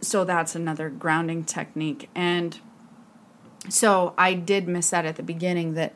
So 0.00 0.24
that's 0.24 0.54
another 0.54 0.88
grounding 0.88 1.44
technique. 1.44 2.08
And 2.14 2.58
so 3.68 4.14
I 4.16 4.32
did 4.34 4.66
miss 4.66 4.90
that 4.90 5.04
at 5.04 5.16
the 5.16 5.22
beginning 5.22 5.74
that 5.74 5.94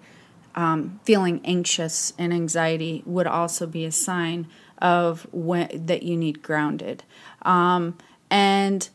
um, 0.54 1.00
feeling 1.04 1.40
anxious 1.44 2.12
and 2.18 2.32
anxiety 2.32 3.02
would 3.06 3.26
also 3.26 3.66
be 3.66 3.84
a 3.84 3.92
sign 3.92 4.46
of 4.78 5.26
when 5.32 5.86
that 5.86 6.02
you 6.02 6.16
need 6.16 6.42
grounded. 6.42 7.04
Um, 7.42 7.96
and 8.30 8.88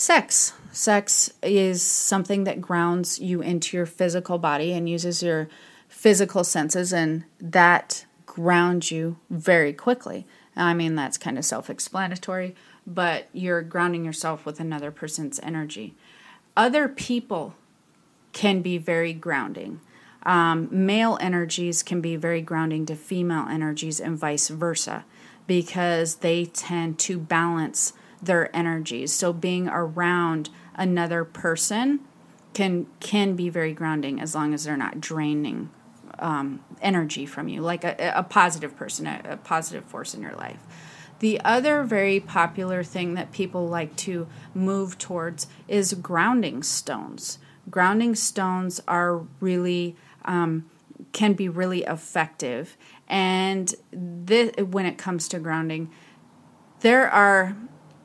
sex. 0.00 0.54
Sex 0.72 1.30
is 1.42 1.82
something 1.82 2.44
that 2.44 2.60
grounds 2.60 3.18
you 3.18 3.42
into 3.42 3.76
your 3.76 3.86
physical 3.86 4.38
body 4.38 4.72
and 4.72 4.88
uses 4.88 5.22
your 5.22 5.48
physical 5.88 6.42
senses, 6.42 6.92
and 6.92 7.24
that 7.40 8.06
grounds 8.24 8.90
you 8.90 9.18
very 9.28 9.72
quickly. 9.72 10.26
I 10.56 10.74
mean, 10.74 10.94
that's 10.94 11.18
kind 11.18 11.36
of 11.36 11.44
self 11.44 11.68
explanatory, 11.68 12.54
but 12.86 13.28
you're 13.32 13.62
grounding 13.62 14.04
yourself 14.04 14.46
with 14.46 14.58
another 14.58 14.90
person's 14.90 15.38
energy. 15.40 15.94
Other 16.56 16.88
people 16.88 17.54
can 18.32 18.62
be 18.62 18.78
very 18.78 19.12
grounding. 19.12 19.80
Um, 20.22 20.68
male 20.70 21.18
energies 21.20 21.82
can 21.82 22.00
be 22.00 22.16
very 22.16 22.42
grounding 22.42 22.86
to 22.86 22.94
female 22.94 23.46
energies 23.50 24.00
and 24.00 24.16
vice 24.18 24.48
versa 24.48 25.04
because 25.46 26.16
they 26.16 26.44
tend 26.44 26.98
to 27.00 27.18
balance 27.18 27.92
their 28.22 28.54
energies. 28.54 29.12
So 29.12 29.32
being 29.32 29.68
around 29.68 30.50
another 30.74 31.24
person 31.24 32.00
can 32.52 32.86
can 33.00 33.36
be 33.36 33.48
very 33.48 33.72
grounding 33.72 34.20
as 34.20 34.34
long 34.34 34.54
as 34.54 34.64
they're 34.64 34.76
not 34.76 35.00
draining 35.00 35.70
um, 36.18 36.62
energy 36.82 37.26
from 37.26 37.48
you, 37.48 37.60
like 37.60 37.84
a, 37.84 38.12
a 38.14 38.22
positive 38.22 38.76
person, 38.76 39.06
a, 39.06 39.20
a 39.24 39.36
positive 39.36 39.84
force 39.84 40.14
in 40.14 40.22
your 40.22 40.34
life. 40.34 40.60
The 41.20 41.40
other 41.44 41.82
very 41.84 42.18
popular 42.18 42.82
thing 42.82 43.14
that 43.14 43.30
people 43.30 43.68
like 43.68 43.94
to 43.96 44.26
move 44.54 44.98
towards 44.98 45.46
is 45.68 45.94
grounding 45.94 46.62
stones. 46.62 47.38
Grounding 47.68 48.14
stones 48.14 48.80
are 48.88 49.26
really 49.38 49.96
um, 50.24 50.70
can 51.12 51.34
be 51.34 51.48
really 51.48 51.82
effective, 51.84 52.76
and 53.08 53.74
this, 53.92 54.52
when 54.56 54.86
it 54.86 54.98
comes 54.98 55.28
to 55.28 55.38
grounding, 55.38 55.90
there 56.80 57.08
are 57.10 57.56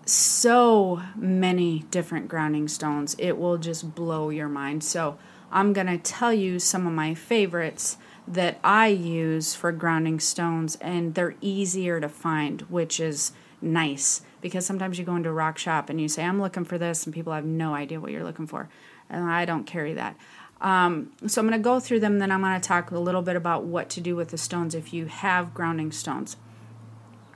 so 0.06 1.02
many 1.15 1.80
different 1.91 2.28
grounding 2.28 2.68
stones. 2.68 3.15
It 3.18 3.38
will 3.38 3.58
just 3.58 3.96
blow 3.96 4.30
your 4.30 4.48
mind. 4.48 4.84
So 4.84 5.18
I'm 5.52 5.74
going 5.74 5.88
to 5.88 5.98
tell 5.98 6.34
you 6.34 6.60
some 6.60 6.86
of 6.86 6.94
my 6.94 7.13
favorites 7.13 7.98
that 8.28 8.60
I 8.63 8.88
use 8.88 9.54
for 9.54 9.72
grounding 9.72 10.20
stones, 10.20 10.78
and 10.82 11.13
they're 11.13 11.36
easier 11.41 12.00
to 12.00 12.10
find, 12.10 12.62
which 12.62 13.00
is 13.00 13.32
nice 13.62 14.22
because 14.41 14.65
sometimes 14.65 15.00
you 15.00 15.06
go 15.06 15.15
into 15.15 15.30
a 15.30 15.34
rock 15.34 15.58
shop 15.58 15.89
and 15.89 16.00
you 16.02 16.08
say, 16.08 16.24
I'm 16.24 16.41
looking 16.41 16.65
for 16.65 16.78
this, 16.78 17.06
and 17.06 17.13
people 17.13 17.34
have 17.34 17.46
no 17.46 17.74
idea 17.74 18.00
what 18.00 18.12
you're 18.12 18.24
looking 18.24 18.48
for. 18.48 18.70
And 19.10 19.26
I 19.26 19.46
don't 19.46 19.65
carry 19.65 19.94
that. 19.94 20.15
Um, 20.62 21.12
so 21.28 21.41
I'm 21.41 21.48
going 21.48 21.60
to 21.60 21.63
go 21.63 21.80
through 21.80 22.00
them, 22.00 22.20
then 22.20 22.32
I'm 22.32 22.41
going 22.41 22.60
to 22.60 22.68
talk 22.68 22.89
a 22.89 22.98
little 22.98 23.22
bit 23.22 23.36
about 23.36 23.63
what 23.63 23.89
to 23.91 24.02
do 24.02 24.15
with 24.15 24.30
the 24.30 24.38
stones 24.38 24.74
if 24.74 24.94
you 24.94 25.06
have 25.06 25.54
grounding 25.54 25.91
stones. 25.91 26.38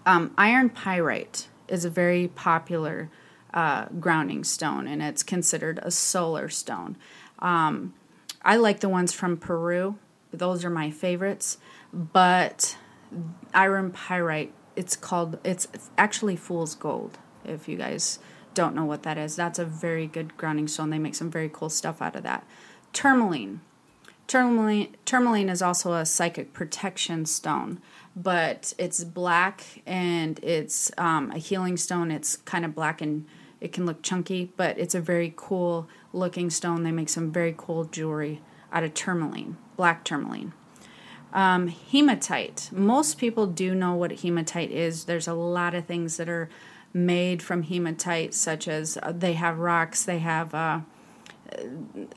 Um, 0.05 0.33
iron 0.37 0.69
pyrite 0.69 1.47
is 1.69 1.85
a 1.85 1.89
very 1.89 2.27
popular 2.27 3.09
uh, 3.53 3.85
grounding 3.99 4.43
stone, 4.43 4.87
and 4.87 5.01
it's 5.01 5.23
considered 5.23 5.79
a 5.81 5.91
solar 5.91 6.49
stone. 6.49 6.97
Um, 7.39 7.93
I 8.43 8.55
like 8.57 8.79
the 8.79 8.89
ones 8.89 9.13
from 9.13 9.37
Peru 9.37 9.97
those 10.31 10.63
are 10.63 10.69
my 10.69 10.91
favorites. 10.91 11.57
But 11.91 12.77
iron 13.53 13.91
pyrite, 13.91 14.53
it's 14.75 14.95
called, 14.95 15.39
it's 15.43 15.67
actually 15.97 16.35
fool's 16.35 16.75
gold, 16.75 17.17
if 17.43 17.67
you 17.67 17.77
guys 17.77 18.19
don't 18.53 18.75
know 18.75 18.85
what 18.85 19.03
that 19.03 19.17
is. 19.17 19.35
That's 19.35 19.59
a 19.59 19.65
very 19.65 20.07
good 20.07 20.37
grounding 20.37 20.67
stone. 20.67 20.89
They 20.89 20.99
make 20.99 21.15
some 21.15 21.31
very 21.31 21.49
cool 21.51 21.69
stuff 21.69 22.01
out 22.01 22.15
of 22.15 22.23
that. 22.23 22.45
Tourmaline. 22.93 23.61
Tourmaline, 24.27 24.95
tourmaline 25.05 25.49
is 25.49 25.61
also 25.61 25.93
a 25.93 26.05
psychic 26.05 26.53
protection 26.53 27.25
stone, 27.25 27.81
but 28.15 28.73
it's 28.77 29.03
black 29.03 29.81
and 29.85 30.39
it's 30.43 30.91
um, 30.97 31.31
a 31.31 31.37
healing 31.37 31.77
stone. 31.77 32.11
It's 32.11 32.35
kind 32.37 32.65
of 32.65 32.75
black 32.75 33.01
and 33.01 33.25
it 33.61 33.71
can 33.71 33.85
look 33.85 34.01
chunky, 34.01 34.51
but 34.57 34.77
it's 34.77 34.95
a 34.95 35.01
very 35.01 35.33
cool 35.35 35.87
looking 36.13 36.49
stone. 36.49 36.83
They 36.83 36.91
make 36.91 37.09
some 37.09 37.31
very 37.31 37.53
cool 37.57 37.85
jewelry 37.85 38.41
out 38.71 38.83
of 38.83 38.93
tourmaline 38.93 39.57
black 39.79 40.03
tourmaline. 40.03 40.51
Um, 41.31 41.69
hematite. 41.69 42.69
Most 42.73 43.17
people 43.17 43.47
do 43.47 43.73
know 43.73 43.93
what 43.93 44.11
hematite 44.11 44.71
is. 44.71 45.05
There's 45.05 45.25
a 45.25 45.33
lot 45.33 45.73
of 45.73 45.85
things 45.85 46.17
that 46.17 46.27
are 46.27 46.49
made 46.91 47.41
from 47.41 47.63
hematite, 47.63 48.33
such 48.33 48.67
as 48.67 48.97
uh, 49.01 49.13
they 49.13 49.33
have 49.33 49.57
rocks, 49.57 50.03
they 50.03 50.19
have 50.19 50.53
uh, 50.53 50.81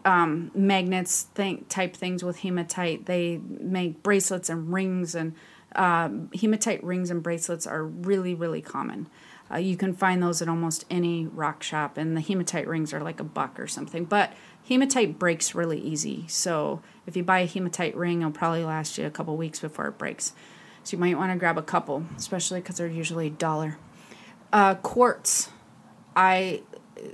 um, 0.04 0.50
magnets 0.56 1.22
thing, 1.22 1.64
type 1.68 1.94
things 1.94 2.24
with 2.24 2.40
hematite. 2.40 3.06
They 3.06 3.36
make 3.38 4.02
bracelets 4.02 4.48
and 4.48 4.72
rings, 4.72 5.14
and 5.14 5.36
uh, 5.74 6.08
hematite 6.34 6.82
rings 6.84 7.10
and 7.10 7.22
bracelets 7.22 7.66
are 7.66 7.84
really, 7.84 8.34
really 8.34 8.60
common. 8.60 9.08
Uh, 9.50 9.56
you 9.56 9.76
can 9.76 9.92
find 9.92 10.22
those 10.22 10.40
at 10.40 10.48
almost 10.48 10.84
any 10.90 11.26
rock 11.26 11.62
shop, 11.62 11.98
and 11.98 12.16
the 12.16 12.20
hematite 12.20 12.66
rings 12.66 12.92
are 12.92 13.00
like 13.00 13.20
a 13.20 13.24
buck 13.24 13.60
or 13.60 13.66
something. 13.66 14.04
But 14.04 14.32
hematite 14.68 15.18
breaks 15.18 15.54
really 15.54 15.80
easy. 15.80 16.24
So 16.28 16.82
if 17.06 17.16
you 17.16 17.22
buy 17.22 17.40
a 17.40 17.46
hematite 17.46 17.96
ring, 17.96 18.20
it'll 18.20 18.32
probably 18.32 18.64
last 18.64 18.96
you 18.96 19.06
a 19.06 19.10
couple 19.10 19.36
weeks 19.36 19.60
before 19.60 19.88
it 19.88 19.98
breaks. 19.98 20.32
So 20.84 20.96
you 20.96 21.00
might 21.00 21.16
want 21.16 21.32
to 21.32 21.38
grab 21.38 21.58
a 21.58 21.62
couple, 21.62 22.04
especially 22.16 22.60
because 22.60 22.76
they're 22.76 22.86
usually 22.86 23.28
a 23.28 23.30
dollar. 23.30 23.78
Uh, 24.52 24.74
quartz. 24.76 25.50
I 26.16 26.62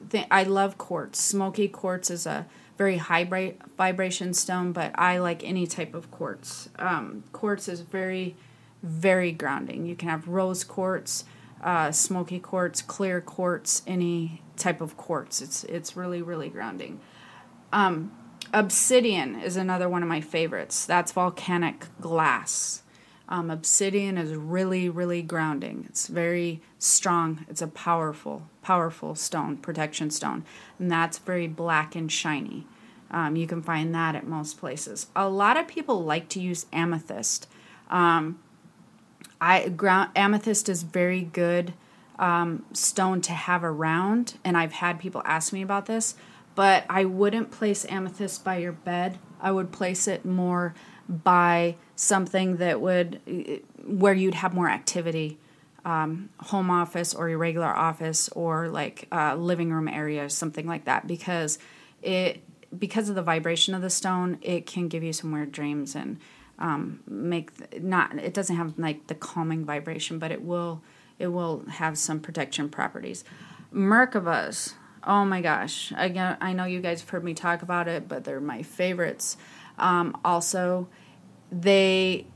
think 0.08 0.26
I 0.30 0.44
love 0.44 0.78
quartz. 0.78 1.20
Smoky 1.20 1.68
quartz 1.68 2.10
is 2.10 2.26
a 2.26 2.46
very 2.76 2.96
high 2.96 3.54
vibration 3.76 4.32
stone, 4.32 4.72
but 4.72 4.92
I 4.94 5.18
like 5.18 5.44
any 5.44 5.66
type 5.66 5.94
of 5.94 6.10
quartz. 6.10 6.68
Um, 6.78 7.24
quartz 7.32 7.68
is 7.68 7.80
very, 7.80 8.36
very 8.82 9.32
grounding. 9.32 9.86
You 9.86 9.96
can 9.96 10.08
have 10.08 10.28
rose 10.28 10.64
quartz, 10.64 11.24
uh, 11.62 11.92
smoky 11.92 12.38
quartz, 12.38 12.82
clear 12.82 13.20
quartz, 13.20 13.82
any 13.86 14.42
type 14.56 14.80
of 14.80 14.96
quartz. 14.96 15.40
It's 15.40 15.64
it's 15.64 15.96
really 15.96 16.22
really 16.22 16.48
grounding. 16.48 17.00
Um, 17.72 18.12
obsidian 18.52 19.40
is 19.40 19.56
another 19.56 19.88
one 19.88 20.02
of 20.02 20.08
my 20.08 20.20
favorites. 20.20 20.86
That's 20.86 21.12
volcanic 21.12 21.86
glass. 22.00 22.82
Um, 23.28 23.50
obsidian 23.50 24.16
is 24.16 24.34
really, 24.34 24.88
really 24.88 25.20
grounding. 25.20 25.84
It's 25.88 26.06
very 26.06 26.62
strong. 26.78 27.44
It's 27.48 27.60
a 27.60 27.66
powerful, 27.66 28.48
powerful 28.62 29.14
stone, 29.14 29.58
protection 29.58 30.10
stone. 30.10 30.44
And 30.78 30.90
that's 30.90 31.18
very 31.18 31.46
black 31.46 31.94
and 31.94 32.10
shiny. 32.10 32.66
Um, 33.10 33.36
you 33.36 33.46
can 33.46 33.62
find 33.62 33.94
that 33.94 34.14
at 34.14 34.26
most 34.26 34.58
places. 34.58 35.08
A 35.14 35.28
lot 35.28 35.58
of 35.58 35.68
people 35.68 36.02
like 36.02 36.28
to 36.30 36.40
use 36.40 36.66
amethyst. 36.72 37.48
Um, 37.90 38.38
I 39.40 39.68
ground 39.68 40.10
amethyst 40.16 40.68
is 40.68 40.82
very 40.82 41.22
good 41.22 41.74
um, 42.18 42.64
stone 42.72 43.20
to 43.22 43.32
have 43.32 43.62
around, 43.62 44.38
and 44.44 44.56
I've 44.56 44.72
had 44.72 44.98
people 44.98 45.22
ask 45.24 45.52
me 45.52 45.62
about 45.62 45.86
this 45.86 46.14
but 46.58 46.84
I 46.90 47.04
wouldn't 47.04 47.52
place 47.52 47.86
amethyst 47.88 48.42
by 48.42 48.56
your 48.56 48.72
bed. 48.72 49.16
I 49.40 49.52
would 49.52 49.70
place 49.70 50.08
it 50.08 50.24
more 50.24 50.74
by 51.08 51.76
something 51.94 52.56
that 52.56 52.80
would 52.80 53.62
where 53.86 54.12
you'd 54.12 54.34
have 54.34 54.54
more 54.54 54.68
activity, 54.68 55.38
um, 55.84 56.30
home 56.40 56.68
office 56.68 57.14
or 57.14 57.28
your 57.28 57.38
regular 57.38 57.68
office 57.68 58.28
or 58.30 58.70
like 58.70 59.06
uh, 59.12 59.36
living 59.36 59.72
room 59.72 59.86
area, 59.86 60.28
something 60.28 60.66
like 60.66 60.86
that, 60.86 61.06
because 61.06 61.60
it 62.02 62.42
because 62.76 63.08
of 63.08 63.14
the 63.14 63.22
vibration 63.22 63.72
of 63.72 63.80
the 63.80 63.88
stone, 63.88 64.38
it 64.42 64.66
can 64.66 64.88
give 64.88 65.04
you 65.04 65.12
some 65.12 65.30
weird 65.30 65.52
dreams 65.52 65.94
and 65.94 66.18
um, 66.58 67.00
make 67.06 67.82
not 67.82 68.16
it 68.18 68.34
doesn't 68.34 68.56
have 68.56 68.78
like 68.78 69.06
the 69.06 69.14
calming 69.14 69.64
vibration, 69.64 70.18
but 70.18 70.30
it 70.30 70.42
will 70.42 70.82
it 71.18 71.28
will 71.28 71.64
have 71.68 71.98
some 71.98 72.20
protection 72.20 72.68
properties. 72.68 73.24
Merkabahs 73.72 74.74
Oh 75.08 75.24
my 75.24 75.40
gosh. 75.40 75.92
Again, 75.96 76.36
I 76.40 76.52
know 76.52 76.64
you 76.64 76.80
guys 76.80 77.00
have 77.00 77.08
heard 77.08 77.24
me 77.24 77.34
talk 77.34 77.62
about 77.62 77.88
it, 77.88 78.08
but 78.08 78.24
they're 78.24 78.40
my 78.40 78.62
favorites. 78.62 79.36
Um, 79.78 80.18
also, 80.24 80.88
they 81.50 82.26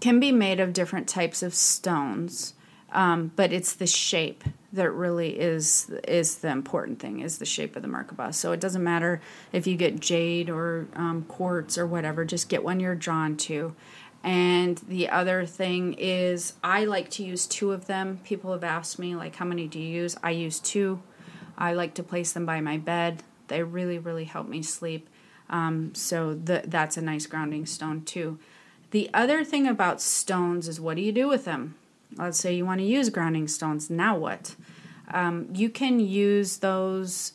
can 0.00 0.20
be 0.20 0.32
made 0.32 0.60
of 0.60 0.72
different 0.72 1.08
types 1.08 1.42
of 1.42 1.54
stones, 1.54 2.54
um, 2.92 3.32
but 3.36 3.52
it's 3.52 3.74
the 3.74 3.86
shape 3.86 4.44
that 4.72 4.90
really 4.90 5.38
is 5.38 5.90
is 6.06 6.38
the 6.38 6.48
important 6.48 6.98
thing 7.00 7.20
is 7.20 7.38
the 7.38 7.46
shape 7.46 7.76
of 7.76 7.82
the 7.82 7.88
Merkabah. 7.88 8.34
So 8.34 8.52
it 8.52 8.60
doesn't 8.60 8.82
matter 8.82 9.20
if 9.52 9.66
you 9.66 9.76
get 9.76 10.00
jade 10.00 10.50
or 10.50 10.88
um, 10.94 11.24
quartz 11.28 11.78
or 11.78 11.86
whatever, 11.86 12.24
just 12.24 12.48
get 12.48 12.62
one 12.64 12.80
you're 12.80 12.94
drawn 12.94 13.36
to. 13.38 13.74
And 14.24 14.78
the 14.88 15.08
other 15.08 15.46
thing 15.46 15.94
is, 15.94 16.54
I 16.62 16.84
like 16.84 17.08
to 17.10 17.24
use 17.24 17.46
two 17.46 17.72
of 17.72 17.86
them. 17.86 18.20
People 18.24 18.52
have 18.52 18.64
asked 18.64 18.98
me, 18.98 19.14
like, 19.14 19.36
how 19.36 19.44
many 19.44 19.68
do 19.68 19.78
you 19.78 19.88
use? 19.88 20.16
I 20.22 20.30
use 20.30 20.58
two. 20.58 21.00
I 21.56 21.72
like 21.72 21.94
to 21.94 22.02
place 22.02 22.32
them 22.32 22.44
by 22.44 22.60
my 22.60 22.78
bed. 22.78 23.22
They 23.46 23.62
really, 23.62 23.98
really 23.98 24.24
help 24.24 24.48
me 24.48 24.62
sleep. 24.62 25.08
Um, 25.48 25.94
so 25.94 26.34
the, 26.34 26.62
that's 26.66 26.96
a 26.96 27.02
nice 27.02 27.26
grounding 27.26 27.64
stone 27.64 28.02
too. 28.02 28.38
The 28.90 29.08
other 29.14 29.44
thing 29.44 29.66
about 29.66 30.00
stones 30.00 30.68
is 30.68 30.80
what 30.80 30.96
do 30.96 31.02
you 31.02 31.12
do 31.12 31.28
with 31.28 31.44
them? 31.44 31.76
Let's 32.16 32.38
say 32.38 32.54
you 32.54 32.64
want 32.64 32.80
to 32.80 32.86
use 32.86 33.10
grounding 33.10 33.48
stones. 33.48 33.90
Now 33.90 34.16
what? 34.16 34.56
Um, 35.12 35.48
you 35.54 35.70
can 35.70 36.00
use 36.00 36.58
those 36.58 37.32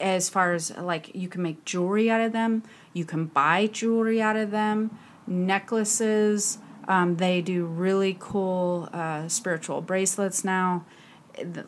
as 0.00 0.28
far 0.28 0.54
as 0.54 0.76
like 0.76 1.14
you 1.14 1.28
can 1.28 1.42
make 1.42 1.64
jewelry 1.64 2.10
out 2.10 2.20
of 2.20 2.32
them. 2.32 2.62
You 2.92 3.04
can 3.04 3.26
buy 3.26 3.66
jewelry 3.66 4.20
out 4.20 4.36
of 4.36 4.50
them, 4.50 4.98
necklaces, 5.26 6.58
Um, 6.88 7.16
they 7.16 7.42
do 7.42 7.64
really 7.64 8.16
cool 8.18 8.88
uh, 8.92 9.28
spiritual 9.28 9.80
bracelets 9.80 10.44
now, 10.44 10.84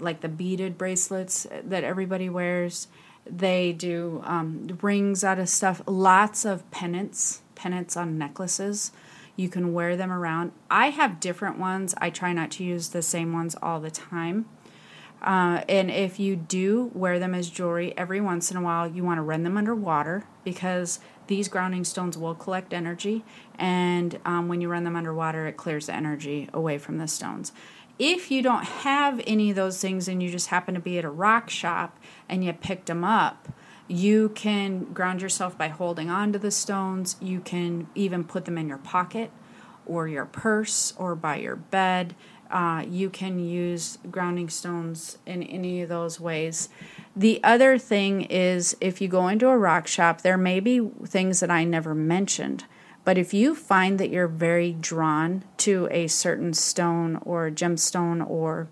like 0.01 0.21
the 0.21 0.29
beaded 0.29 0.77
bracelets 0.77 1.47
that 1.63 1.85
everybody 1.85 2.29
wears. 2.29 2.89
They 3.25 3.73
do 3.73 4.23
um, 4.25 4.79
rings 4.83 5.25
out 5.25 5.39
of 5.39 5.49
stuff, 5.49 5.83
lots 5.87 6.45
of 6.45 6.69
pennants, 6.71 7.43
pennants 7.55 7.97
on 7.97 8.19
necklaces. 8.19 8.93
You 9.37 9.49
can 9.49 9.73
wear 9.73 9.97
them 9.97 10.13
around. 10.13 10.53
I 10.71 10.91
have 10.91 11.21
different 11.21 11.59
ones. 11.59 11.95
I 11.99 12.11
try 12.11 12.33
not 12.33 12.51
to 12.53 12.65
use 12.65 12.89
the 12.89 13.03
same 13.03 13.33
ones 13.33 13.57
all 13.61 13.81
the 13.81 13.91
time. 13.91 14.47
Uh, 15.23 15.63
and 15.69 15.91
if 15.91 16.21
you 16.21 16.37
do 16.37 16.91
wear 16.93 17.19
them 17.19 17.35
as 17.35 17.49
jewelry 17.49 17.95
every 17.97 18.21
once 18.21 18.51
in 18.51 18.57
a 18.59 18.61
while, 18.61 18.87
you 18.87 19.03
want 19.03 19.19
to 19.19 19.23
run 19.23 19.43
them 19.43 19.57
under 19.57 19.75
water 19.75 20.25
because 20.45 21.01
these 21.29 21.49
grounding 21.49 21.83
stones 21.83 22.19
will 22.19 22.35
collect 22.35 22.75
energy. 22.75 23.25
And 23.59 24.19
um, 24.27 24.49
when 24.49 24.61
you 24.61 24.69
run 24.69 24.85
them 24.85 24.97
underwater, 24.97 25.47
it 25.47 25.57
clears 25.57 25.87
the 25.87 25.95
energy 25.95 26.51
away 26.53 26.77
from 26.77 26.99
the 26.99 27.09
stones. 27.09 27.53
If 27.99 28.31
you 28.31 28.43
don't 28.43 28.65
have 28.65 29.23
any 29.27 29.51
of 29.51 29.57
those 29.57 29.81
things 29.81 30.09
and 30.09 30.23
you 30.23 30.29
just 30.29 30.49
happen 30.49 30.75
to 30.75 30.81
be 30.81 30.99
at 30.99 31.05
a 31.05 31.11
rock 31.11 31.49
shop 31.49 31.99
and 32.29 32.45
you 32.45 32.53
picked 32.53 32.87
them 32.87 33.05
up, 33.05 33.49
you 33.89 34.31
can 34.31 34.85
ground 34.93 35.21
yourself 35.21 35.59
by 35.59 35.69
holding 35.69 36.11
on 36.11 36.33
to 36.33 36.39
the 36.39 36.51
stones. 36.51 37.17
You 37.21 37.41
can 37.41 37.89
even 37.95 38.25
put 38.25 38.45
them 38.45 38.57
in 38.57 38.69
your 38.69 38.79
pocket 38.79 39.31
or 39.87 40.09
your 40.09 40.25
purse 40.25 40.95
or 40.97 41.15
by 41.15 41.37
your 41.37 41.57
bed. 41.57 42.15
Uh, 42.51 42.85
you 42.89 43.11
can 43.11 43.39
use 43.39 43.99
grounding 44.11 44.49
stones 44.49 45.19
in 45.27 45.43
any 45.43 45.83
of 45.83 45.89
those 45.89 46.21
ways. 46.21 46.69
The 47.17 47.41
other 47.43 47.79
thing 47.79 48.23
is 48.23 48.77
if 48.81 49.01
you 49.01 49.09
go 49.09 49.29
into 49.29 49.49
a 49.49 49.59
rock 49.59 49.87
shop, 49.87 50.23
there 50.23 50.39
may 50.39 50.61
be 50.61 50.81
things 51.07 51.41
that 51.41 51.51
I 51.51 51.65
never 51.65 51.95
mentioned. 51.95 52.65
But 53.05 53.19
if 53.19 53.35
you 53.35 53.55
find 53.55 54.01
that 54.01 54.11
you're 54.11 54.29
very 54.29 54.73
drawn 54.73 55.45
to 55.59 55.89
a 55.91 56.07
certain 56.07 56.55
stone 56.55 57.21
or 57.23 57.51
gemstone 57.51 58.29
or 58.29 58.69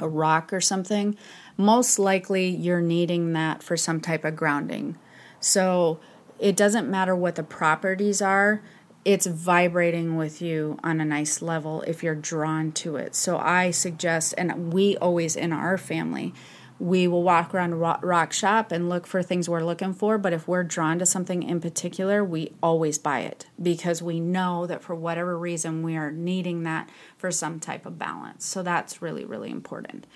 a 0.00 0.08
rock 0.08 0.52
or 0.52 0.60
something, 0.60 1.16
most 1.56 1.98
likely 1.98 2.48
you're 2.48 2.80
needing 2.80 3.32
that 3.32 3.62
for 3.62 3.76
some 3.76 4.00
type 4.00 4.24
of 4.24 4.36
grounding. 4.36 4.96
So 5.40 6.00
it 6.38 6.56
doesn't 6.56 6.90
matter 6.90 7.14
what 7.14 7.36
the 7.36 7.42
properties 7.42 8.20
are, 8.20 8.62
it's 9.04 9.26
vibrating 9.26 10.16
with 10.16 10.40
you 10.40 10.78
on 10.82 11.00
a 11.00 11.04
nice 11.04 11.42
level 11.42 11.82
if 11.82 12.02
you're 12.02 12.14
drawn 12.14 12.72
to 12.72 12.96
it. 12.96 13.14
So 13.14 13.36
I 13.36 13.70
suggest, 13.70 14.34
and 14.38 14.72
we 14.72 14.96
always 14.96 15.36
in 15.36 15.52
our 15.52 15.76
family, 15.76 16.32
we 16.78 17.06
will 17.06 17.22
walk 17.22 17.54
around 17.54 17.74
rock 17.74 18.32
shop 18.32 18.72
and 18.72 18.88
look 18.88 19.06
for 19.06 19.22
things 19.22 19.48
we're 19.48 19.62
looking 19.62 19.94
for 19.94 20.18
but 20.18 20.32
if 20.32 20.48
we're 20.48 20.64
drawn 20.64 20.98
to 20.98 21.06
something 21.06 21.42
in 21.42 21.60
particular 21.60 22.24
we 22.24 22.52
always 22.62 22.98
buy 22.98 23.20
it 23.20 23.46
because 23.62 24.02
we 24.02 24.18
know 24.18 24.66
that 24.66 24.82
for 24.82 24.94
whatever 24.94 25.38
reason 25.38 25.82
we 25.82 25.96
are 25.96 26.10
needing 26.10 26.64
that 26.64 26.88
for 27.16 27.30
some 27.30 27.60
type 27.60 27.86
of 27.86 27.98
balance. 27.98 28.44
So 28.44 28.62
that's 28.62 29.00
really 29.00 29.24
really 29.24 29.50
important. 29.50 30.06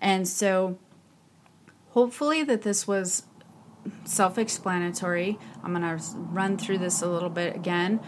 And 0.00 0.28
so 0.28 0.78
hopefully 1.90 2.42
that 2.44 2.62
this 2.62 2.86
was 2.86 3.24
self-explanatory. 4.04 5.38
I'm 5.62 5.74
going 5.74 5.98
to 5.98 6.04
run 6.16 6.56
through 6.56 6.78
this 6.78 7.02
a 7.02 7.08
little 7.08 7.30
bit 7.30 7.56
again. 7.56 7.98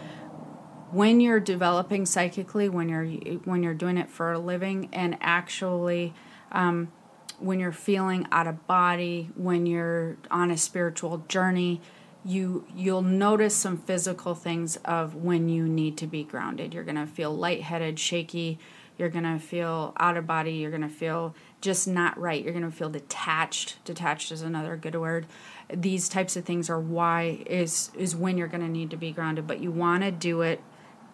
When 0.91 1.19
you're 1.19 1.39
developing 1.39 2.05
psychically, 2.05 2.69
when 2.69 2.87
you're 2.87 3.05
when 3.05 3.63
you're 3.63 3.73
doing 3.73 3.97
it 3.97 4.09
for 4.09 4.31
a 4.31 4.39
living, 4.39 4.89
and 4.93 5.17
actually 5.19 6.13
um, 6.51 6.91
when 7.39 7.59
you're 7.59 7.71
feeling 7.71 8.27
out 8.31 8.47
of 8.47 8.67
body, 8.67 9.29
when 9.35 9.65
you're 9.65 10.17
on 10.31 10.51
a 10.51 10.57
spiritual 10.57 11.23
journey, 11.27 11.81
you 12.23 12.65
you'll 12.75 13.03
notice 13.03 13.55
some 13.55 13.77
physical 13.77 14.33
things 14.33 14.77
of 14.85 15.15
when 15.15 15.47
you 15.47 15.67
need 15.67 15.97
to 15.97 16.07
be 16.07 16.23
grounded. 16.23 16.73
You're 16.73 16.83
gonna 16.83 17.07
feel 17.07 17.35
lightheaded, 17.35 17.99
shaky. 17.99 18.57
You're 18.97 19.09
gonna 19.09 19.39
feel 19.39 19.93
out 19.97 20.17
of 20.17 20.25
body. 20.25 20.53
You're 20.53 20.71
gonna 20.71 20.89
feel 20.89 21.35
just 21.61 21.87
not 21.87 22.17
right. 22.17 22.43
You're 22.43 22.53
gonna 22.53 22.71
feel 22.71 22.89
detached. 22.89 23.77
Detached 23.85 24.31
is 24.31 24.41
another 24.41 24.75
good 24.75 24.95
word. 24.95 25.27
These 25.71 26.09
types 26.09 26.35
of 26.35 26.45
things 26.45 26.69
are 26.69 26.79
why 26.79 27.43
is 27.45 27.91
is 27.93 28.15
when 28.15 28.37
you're 28.37 28.47
gonna 28.47 28.69
need 28.69 28.89
to 28.89 28.97
be 28.97 29.11
grounded. 29.11 29.45
But 29.45 29.59
you 29.59 29.71
want 29.71 30.03
to 30.03 30.11
do 30.11 30.41
it 30.41 30.61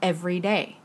every 0.02 0.40
day. 0.40 0.78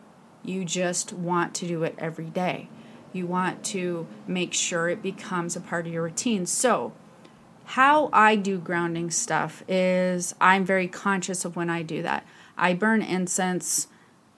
You 0.43 0.65
just 0.65 1.13
want 1.13 1.55
to 1.57 1.69
do 1.69 1.85
it 1.85 1.95
every 1.99 2.31
day. 2.31 2.69
You 3.17 3.27
want 3.27 3.65
to 3.67 4.07
make 4.27 4.53
sure 4.53 4.89
it 4.89 5.03
becomes 5.03 5.57
a 5.57 5.61
part 5.61 5.87
of 5.87 5.93
your 5.93 6.05
routine. 6.05 6.47
So, 6.47 6.93
how 7.65 8.11
I 8.13 8.37
do 8.37 8.59
grounding 8.59 9.11
stuff 9.11 9.65
is 9.67 10.35
I'm 10.41 10.65
very 10.65 10.87
conscious 10.87 11.45
of 11.45 11.57
when 11.57 11.69
I 11.69 11.83
do 11.83 12.03
that. 12.03 12.25
I 12.57 12.75
burn 12.75 13.03
incense 13.03 13.89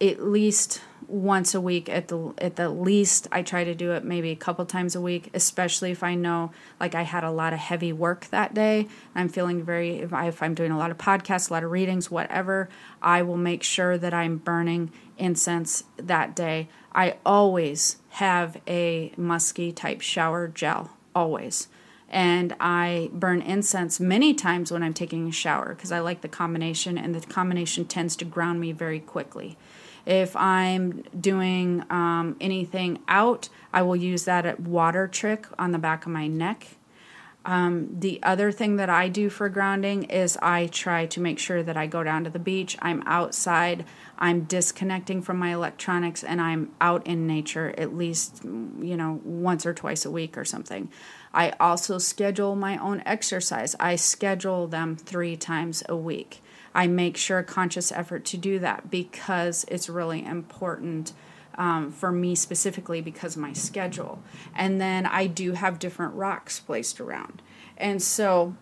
at 0.00 0.22
least 0.22 0.80
once 1.08 1.54
a 1.54 1.60
week 1.60 1.88
at 1.88 2.08
the 2.08 2.34
at 2.38 2.56
the 2.56 2.68
least 2.68 3.26
I 3.32 3.42
try 3.42 3.64
to 3.64 3.74
do 3.74 3.92
it 3.92 4.04
maybe 4.04 4.30
a 4.30 4.36
couple 4.36 4.64
times 4.66 4.94
a 4.94 5.00
week 5.00 5.30
especially 5.32 5.90
if 5.90 6.02
I 6.02 6.14
know 6.14 6.52
like 6.78 6.94
I 6.94 7.02
had 7.02 7.24
a 7.24 7.30
lot 7.30 7.54
of 7.54 7.58
heavy 7.58 7.92
work 7.94 8.26
that 8.26 8.52
day 8.52 8.88
I'm 9.14 9.30
feeling 9.30 9.62
very 9.62 10.00
if, 10.00 10.12
I, 10.12 10.28
if 10.28 10.42
I'm 10.42 10.54
doing 10.54 10.70
a 10.70 10.76
lot 10.76 10.90
of 10.90 10.98
podcasts 10.98 11.48
a 11.48 11.54
lot 11.54 11.64
of 11.64 11.70
readings 11.70 12.10
whatever 12.10 12.68
I 13.00 13.22
will 13.22 13.38
make 13.38 13.62
sure 13.62 13.96
that 13.96 14.12
I'm 14.12 14.36
burning 14.36 14.92
incense 15.16 15.84
that 15.96 16.36
day 16.36 16.68
I 16.98 17.14
always 17.24 17.98
have 18.10 18.60
a 18.66 19.12
musky 19.16 19.70
type 19.70 20.00
shower 20.00 20.48
gel 20.48 20.90
always 21.14 21.68
and 22.08 22.56
I 22.58 23.10
burn 23.12 23.40
incense 23.40 24.00
many 24.00 24.34
times 24.34 24.72
when 24.72 24.82
I'm 24.82 24.94
taking 24.94 25.28
a 25.28 25.32
shower 25.32 25.76
because 25.76 25.92
I 25.92 26.00
like 26.00 26.22
the 26.22 26.28
combination 26.28 26.98
and 26.98 27.14
the 27.14 27.24
combination 27.24 27.84
tends 27.84 28.16
to 28.16 28.24
ground 28.24 28.58
me 28.60 28.72
very 28.72 28.98
quickly 28.98 29.56
if 30.08 30.34
I'm 30.34 31.02
doing 31.20 31.84
um, 31.90 32.34
anything 32.40 33.00
out, 33.08 33.50
I 33.74 33.82
will 33.82 33.94
use 33.94 34.24
that 34.24 34.58
water 34.58 35.06
trick 35.06 35.46
on 35.58 35.72
the 35.72 35.78
back 35.78 36.06
of 36.06 36.12
my 36.12 36.26
neck. 36.26 36.77
Um, 37.44 37.88
the 38.00 38.20
other 38.22 38.52
thing 38.52 38.76
that 38.76 38.90
I 38.90 39.08
do 39.08 39.30
for 39.30 39.48
grounding 39.48 40.04
is 40.04 40.36
I 40.42 40.66
try 40.66 41.06
to 41.06 41.20
make 41.20 41.38
sure 41.38 41.62
that 41.62 41.76
I 41.76 41.86
go 41.86 42.02
down 42.02 42.24
to 42.24 42.30
the 42.30 42.38
beach. 42.38 42.76
I'm 42.82 43.02
outside. 43.06 43.84
I'm 44.18 44.42
disconnecting 44.42 45.22
from 45.22 45.38
my 45.38 45.54
electronics 45.54 46.22
and 46.22 46.40
I'm 46.40 46.72
out 46.80 47.06
in 47.06 47.26
nature 47.26 47.74
at 47.78 47.96
least, 47.96 48.44
you 48.44 48.96
know, 48.96 49.20
once 49.24 49.64
or 49.64 49.72
twice 49.72 50.04
a 50.04 50.10
week 50.10 50.36
or 50.36 50.44
something. 50.44 50.90
I 51.32 51.50
also 51.60 51.98
schedule 51.98 52.56
my 52.56 52.76
own 52.78 53.02
exercise. 53.06 53.76
I 53.78 53.96
schedule 53.96 54.66
them 54.66 54.96
three 54.96 55.36
times 55.36 55.82
a 55.88 55.96
week. 55.96 56.42
I 56.74 56.86
make 56.86 57.16
sure 57.16 57.42
conscious 57.42 57.90
effort 57.92 58.24
to 58.26 58.36
do 58.36 58.58
that 58.58 58.90
because 58.90 59.64
it's 59.68 59.88
really 59.88 60.24
important 60.24 61.12
um, 61.58 61.90
for 61.90 62.10
me 62.10 62.34
specifically 62.34 63.02
because 63.02 63.36
of 63.36 63.42
my 63.42 63.52
schedule. 63.52 64.22
And 64.54 64.80
then 64.80 65.04
I 65.04 65.26
do 65.26 65.52
have 65.52 65.78
different 65.78 66.14
rocks 66.14 66.60
placed 66.60 67.00
around. 67.00 67.42
And 67.76 68.00
so 68.00 68.56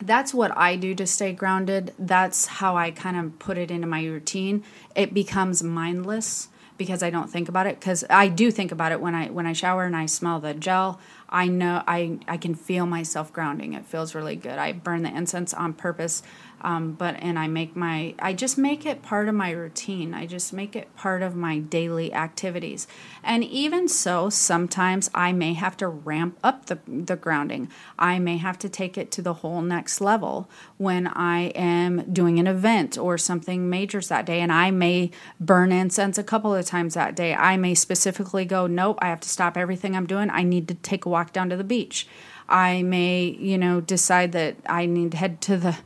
that's 0.00 0.32
what 0.32 0.56
I 0.56 0.76
do 0.76 0.94
to 0.94 1.06
stay 1.06 1.32
grounded. 1.32 1.94
That's 1.98 2.46
how 2.46 2.76
I 2.76 2.90
kind 2.90 3.16
of 3.16 3.38
put 3.38 3.58
it 3.58 3.70
into 3.70 3.86
my 3.86 4.04
routine. 4.04 4.62
It 4.94 5.12
becomes 5.12 5.62
mindless 5.62 6.48
because 6.80 7.02
I 7.02 7.10
don't 7.10 7.28
think 7.28 7.50
about 7.50 7.66
it 7.66 7.78
because 7.78 8.06
I 8.08 8.28
do 8.28 8.50
think 8.50 8.72
about 8.72 8.90
it 8.90 9.02
when 9.02 9.14
I 9.14 9.28
when 9.28 9.46
I 9.46 9.52
shower 9.52 9.84
and 9.84 9.94
I 9.94 10.06
smell 10.06 10.40
the 10.40 10.54
gel. 10.54 10.98
I 11.28 11.46
know 11.46 11.82
I 11.86 12.18
I 12.26 12.38
can 12.38 12.54
feel 12.54 12.86
myself 12.86 13.34
grounding. 13.34 13.74
It 13.74 13.84
feels 13.84 14.14
really 14.14 14.34
good. 14.34 14.58
I 14.58 14.72
burn 14.72 15.02
the 15.02 15.14
incense 15.14 15.52
on 15.52 15.74
purpose 15.74 16.22
um, 16.62 16.92
but 16.92 17.16
and 17.20 17.38
I 17.38 17.48
make 17.48 17.74
my 17.76 18.14
I 18.18 18.32
just 18.32 18.58
make 18.58 18.86
it 18.86 19.02
part 19.02 19.28
of 19.28 19.34
my 19.34 19.50
routine. 19.50 20.14
I 20.14 20.26
just 20.26 20.52
make 20.52 20.76
it 20.76 20.94
part 20.96 21.22
of 21.22 21.34
my 21.34 21.58
daily 21.58 22.12
activities. 22.12 22.86
And 23.22 23.44
even 23.44 23.88
so, 23.88 24.30
sometimes 24.30 25.10
I 25.14 25.32
may 25.32 25.54
have 25.54 25.76
to 25.78 25.88
ramp 25.88 26.38
up 26.42 26.66
the 26.66 26.78
the 26.86 27.16
grounding. 27.16 27.70
I 27.98 28.18
may 28.18 28.36
have 28.38 28.58
to 28.60 28.68
take 28.68 28.98
it 28.98 29.10
to 29.12 29.22
the 29.22 29.34
whole 29.34 29.62
next 29.62 30.00
level 30.00 30.48
when 30.76 31.06
I 31.06 31.48
am 31.48 32.12
doing 32.12 32.38
an 32.38 32.46
event 32.46 32.98
or 32.98 33.18
something 33.18 33.68
majors 33.68 34.08
that 34.08 34.26
day, 34.26 34.40
and 34.40 34.52
I 34.52 34.70
may 34.70 35.10
burn 35.38 35.72
incense 35.72 36.18
a 36.18 36.24
couple 36.24 36.54
of 36.54 36.66
times 36.66 36.94
that 36.94 37.14
day. 37.14 37.34
I 37.34 37.56
may 37.56 37.74
specifically 37.74 38.44
go, 38.44 38.66
nope, 38.66 38.98
I 39.00 39.08
have 39.08 39.20
to 39.20 39.28
stop 39.28 39.56
everything 39.56 39.96
I'm 39.96 40.06
doing. 40.06 40.30
I 40.30 40.42
need 40.42 40.68
to 40.68 40.74
take 40.74 41.04
a 41.04 41.08
walk 41.08 41.32
down 41.32 41.50
to 41.50 41.56
the 41.56 41.64
beach. 41.64 42.06
I 42.50 42.82
may, 42.82 43.24
you 43.24 43.56
know, 43.56 43.80
decide 43.80 44.32
that 44.32 44.56
I 44.66 44.86
need 44.86 45.12
to 45.12 45.16
head 45.16 45.40
to 45.42 45.56
the 45.56 45.78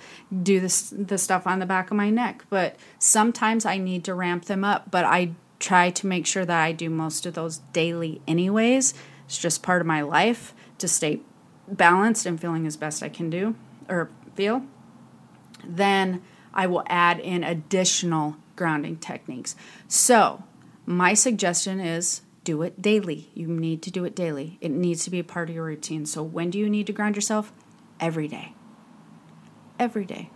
do 0.42 0.61
this 0.61 0.90
the 0.90 1.18
stuff 1.18 1.46
on 1.46 1.59
the 1.59 1.66
back 1.66 1.90
of 1.90 1.96
my 1.96 2.11
neck. 2.11 2.44
But 2.48 2.77
sometimes 2.98 3.66
I 3.66 3.79
need 3.79 4.05
to 4.05 4.14
ramp 4.14 4.46
them 4.46 4.64
up. 4.64 4.90
But 4.90 5.05
I 5.05 5.33
try 5.59 5.90
to 5.90 6.07
make 6.07 6.27
sure 6.27 6.44
that 6.44 6.62
I 6.62 6.72
do 6.72 6.90
most 6.90 7.27
of 7.27 7.35
those 7.35 7.59
daily 7.72 8.20
anyways. 8.27 8.94
It's 9.27 9.38
just 9.38 9.62
part 9.62 9.81
of 9.81 9.87
my 9.87 10.03
life 10.03 10.55
to 10.79 10.88
stay 10.88 11.20
balanced 11.68 12.27
and 12.27 12.40
feeling 12.40 12.66
as 12.66 12.77
best 12.77 13.03
I 13.03 13.09
can 13.09 13.31
do 13.31 13.55
or 13.88 14.11
feel. 14.35 14.62
Then 15.66 16.22
I 16.53 16.66
will 16.66 16.85
add 16.87 17.18
in 17.18 17.42
additional 17.42 18.37
grounding 18.57 18.96
techniques. 18.96 19.57
So, 19.88 20.44
my 20.87 21.14
suggestion 21.14 21.81
is 21.81 22.20
do 22.44 22.62
it 22.62 22.80
daily. 22.80 23.30
You 23.35 23.48
need 23.48 23.83
to 23.83 23.90
do 23.90 24.04
it 24.04 24.14
daily. 24.14 24.59
It 24.61 24.70
needs 24.70 25.04
to 25.04 25.11
be 25.11 25.18
a 25.18 25.24
part 25.24 25.48
of 25.48 25.54
your 25.54 25.64
routine. 25.64 26.07
So, 26.07 26.22
when 26.22 26.50
do 26.50 26.59
you 26.59 26.68
need 26.68 26.87
to 26.87 26.92
ground 26.92 27.16
yourself? 27.16 27.52
Every 27.98 28.28
day. 28.28 28.52
Every 29.78 30.04
day. 30.04 30.30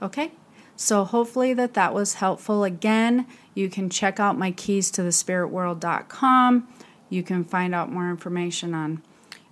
Okay? 0.00 0.32
So 0.76 1.04
hopefully 1.04 1.54
that 1.54 1.74
that 1.74 1.94
was 1.94 2.14
helpful. 2.14 2.64
Again, 2.64 3.26
you 3.54 3.68
can 3.68 3.90
check 3.90 4.18
out 4.18 4.38
my 4.38 4.50
keys 4.50 4.90
to 4.92 5.02
the 5.02 5.10
spiritworld.com. 5.10 6.68
You 7.08 7.22
can 7.22 7.44
find 7.44 7.74
out 7.74 7.92
more 7.92 8.10
information 8.10 8.74
on 8.74 9.02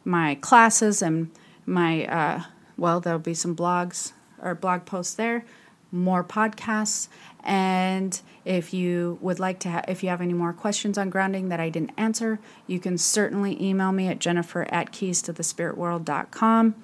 my 0.05 0.37
classes 0.37 1.03
and 1.03 1.31
my 1.67 2.07
uh, 2.07 2.43
well, 2.77 3.01
there'll 3.01 3.19
be 3.19 3.35
some 3.35 3.55
blogs 3.55 4.13
or 4.43 4.55
blog 4.55 4.87
posts 4.87 5.15
there, 5.15 5.45
more 5.93 6.25
podcasts, 6.25 7.09
and 7.45 8.21
if 8.51 8.75
you 8.75 9.17
would 9.21 9.39
like 9.39 9.61
to, 9.61 9.71
ha- 9.71 9.85
if 9.87 10.03
you 10.03 10.09
have 10.09 10.21
any 10.21 10.33
more 10.33 10.53
questions 10.53 10.99
on 10.99 11.09
grounding 11.09 11.51
that 11.51 11.61
I 11.61 11.69
didn't 11.69 11.93
answer, 11.97 12.41
you 12.67 12.81
can 12.81 12.99
certainly 12.99 13.57
email 13.63 13.93
me 13.93 14.09
at 14.09 14.19
jennifer 14.19 14.67
at 14.73 14.91
keys 14.91 15.23
to 15.23 15.33
the 15.33 15.45
spiritworld.com 15.45 16.75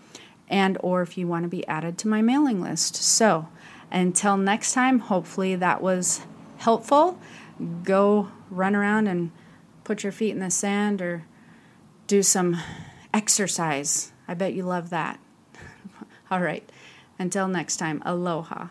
and 0.47 0.79
or 0.81 1.03
if 1.03 1.19
you 1.19 1.27
want 1.27 1.43
to 1.43 1.49
be 1.49 1.67
added 1.67 1.99
to 1.99 2.09
my 2.09 2.23
mailing 2.23 2.61
list. 2.61 2.95
So 2.95 3.49
until 3.91 4.37
next 4.37 4.75
time, 4.75 5.01
hopefully 5.01 5.57
that 5.57 5.83
was 5.83 6.21
helpful. 6.59 7.19
Go 7.83 8.31
run 8.49 8.77
around 8.77 9.09
and 9.09 9.33
put 9.83 10.05
your 10.05 10.13
feet 10.13 10.31
in 10.31 10.39
the 10.39 10.53
sand 10.53 11.03
or 11.03 11.25
do 12.07 12.23
some 12.23 12.63
exercise. 13.13 14.13
I 14.29 14.35
bet 14.35 14.55
you 14.55 14.63
love 14.63 14.91
that. 14.91 15.19
All 16.31 16.41
right. 16.41 16.71
Until 17.19 17.49
next 17.49 17.79
time, 17.79 18.05
aloha. 18.07 18.69